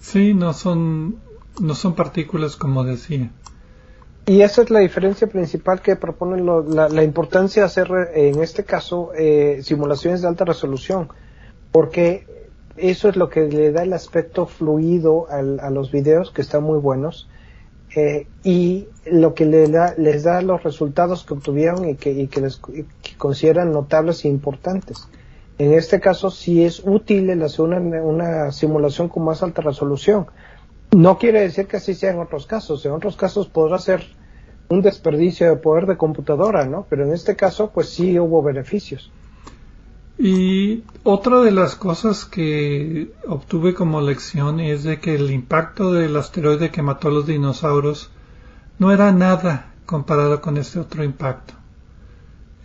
[0.00, 1.16] Sí, no son,
[1.60, 3.30] no son partículas como decía.
[4.26, 9.12] Y esa es la diferencia principal que proponen la, importancia de hacer en este caso
[9.14, 11.08] eh, simulaciones de alta resolución,
[11.70, 12.26] porque
[12.76, 16.78] eso es lo que le da el aspecto fluido a los videos que están muy
[16.78, 17.28] buenos
[17.94, 22.26] eh, y lo que les da, les da los resultados que obtuvieron y que, y
[22.26, 22.60] que les
[23.18, 25.08] consideran notables e importantes.
[25.58, 30.26] En este caso sí es útil el hacer una, una simulación con más alta resolución.
[30.90, 32.84] No quiere decir que así sea en otros casos.
[32.84, 34.04] En otros casos podrá ser
[34.68, 36.86] un desperdicio de poder de computadora, ¿no?
[36.88, 39.12] Pero en este caso, pues sí hubo beneficios.
[40.18, 46.16] Y otra de las cosas que obtuve como lección es de que el impacto del
[46.16, 48.10] asteroide que mató a los dinosaurios
[48.78, 51.54] no era nada comparado con este otro impacto.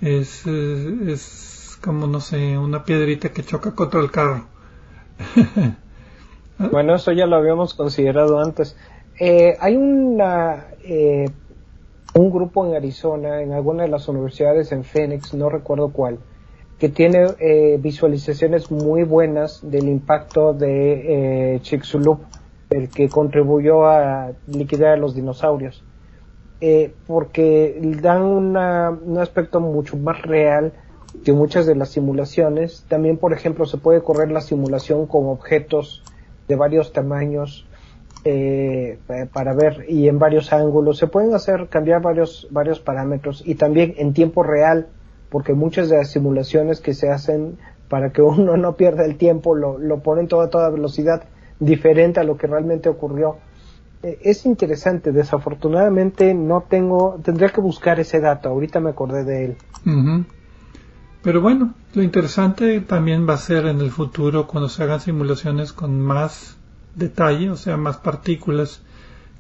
[0.02, 4.46] Es, eh, es como, no sé, una piedrita que choca contra el carro.
[6.72, 8.78] bueno, eso ya lo habíamos considerado antes.
[9.20, 11.26] Eh, hay una, eh,
[12.14, 16.20] un grupo en Arizona, en alguna de las universidades en Phoenix, no recuerdo cuál,
[16.80, 22.22] que tiene eh, visualizaciones muy buenas del impacto de eh, Chicxulub,
[22.70, 25.84] el que contribuyó a liquidar a los dinosaurios,
[26.62, 30.72] eh, porque dan un aspecto mucho más real
[31.24, 32.86] que muchas de las simulaciones.
[32.88, 36.04] También, por ejemplo, se puede correr la simulación con objetos
[36.48, 37.66] de varios tamaños
[38.26, 39.00] eh,
[39.34, 40.98] para ver y en varios ángulos.
[40.98, 44.88] Se pueden hacer cambiar varios varios parámetros y también en tiempo real
[45.30, 47.58] porque muchas de las simulaciones que se hacen
[47.88, 51.24] para que uno no pierda el tiempo lo, lo ponen todo a toda velocidad
[51.60, 53.38] diferente a lo que realmente ocurrió.
[54.02, 59.46] Eh, es interesante, desafortunadamente no tengo, tendría que buscar ese dato, ahorita me acordé de
[59.46, 59.58] él.
[61.22, 65.74] Pero bueno, lo interesante también va a ser en el futuro cuando se hagan simulaciones
[65.74, 66.58] con más
[66.96, 68.82] detalle, o sea, más partículas,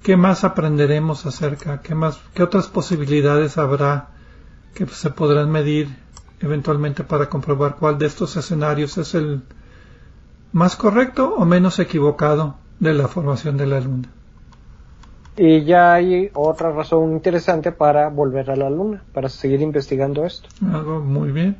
[0.04, 4.10] qué más aprenderemos acerca, qué más, qué otras posibilidades habrá
[4.74, 5.90] que se podrán medir
[6.40, 9.42] eventualmente para comprobar cuál de estos escenarios es el
[10.52, 14.10] más correcto o menos equivocado de la formación de la Luna.
[15.38, 20.50] Y ya hay otra razón interesante para volver a la Luna, para seguir investigando esto.
[20.72, 21.58] Algo muy bien.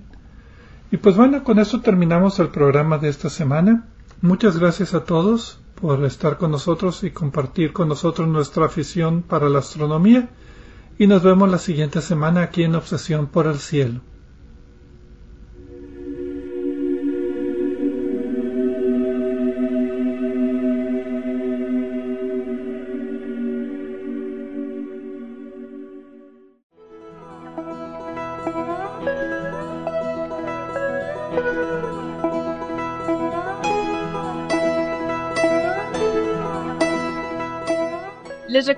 [0.92, 3.88] Y pues bueno, con eso terminamos el programa de esta semana.
[4.22, 9.48] Muchas gracias a todos por estar con nosotros y compartir con nosotros nuestra afición para
[9.48, 10.30] la astronomía
[11.00, 14.02] y nos vemos la siguiente semana aquí en Obsesión por el Cielo.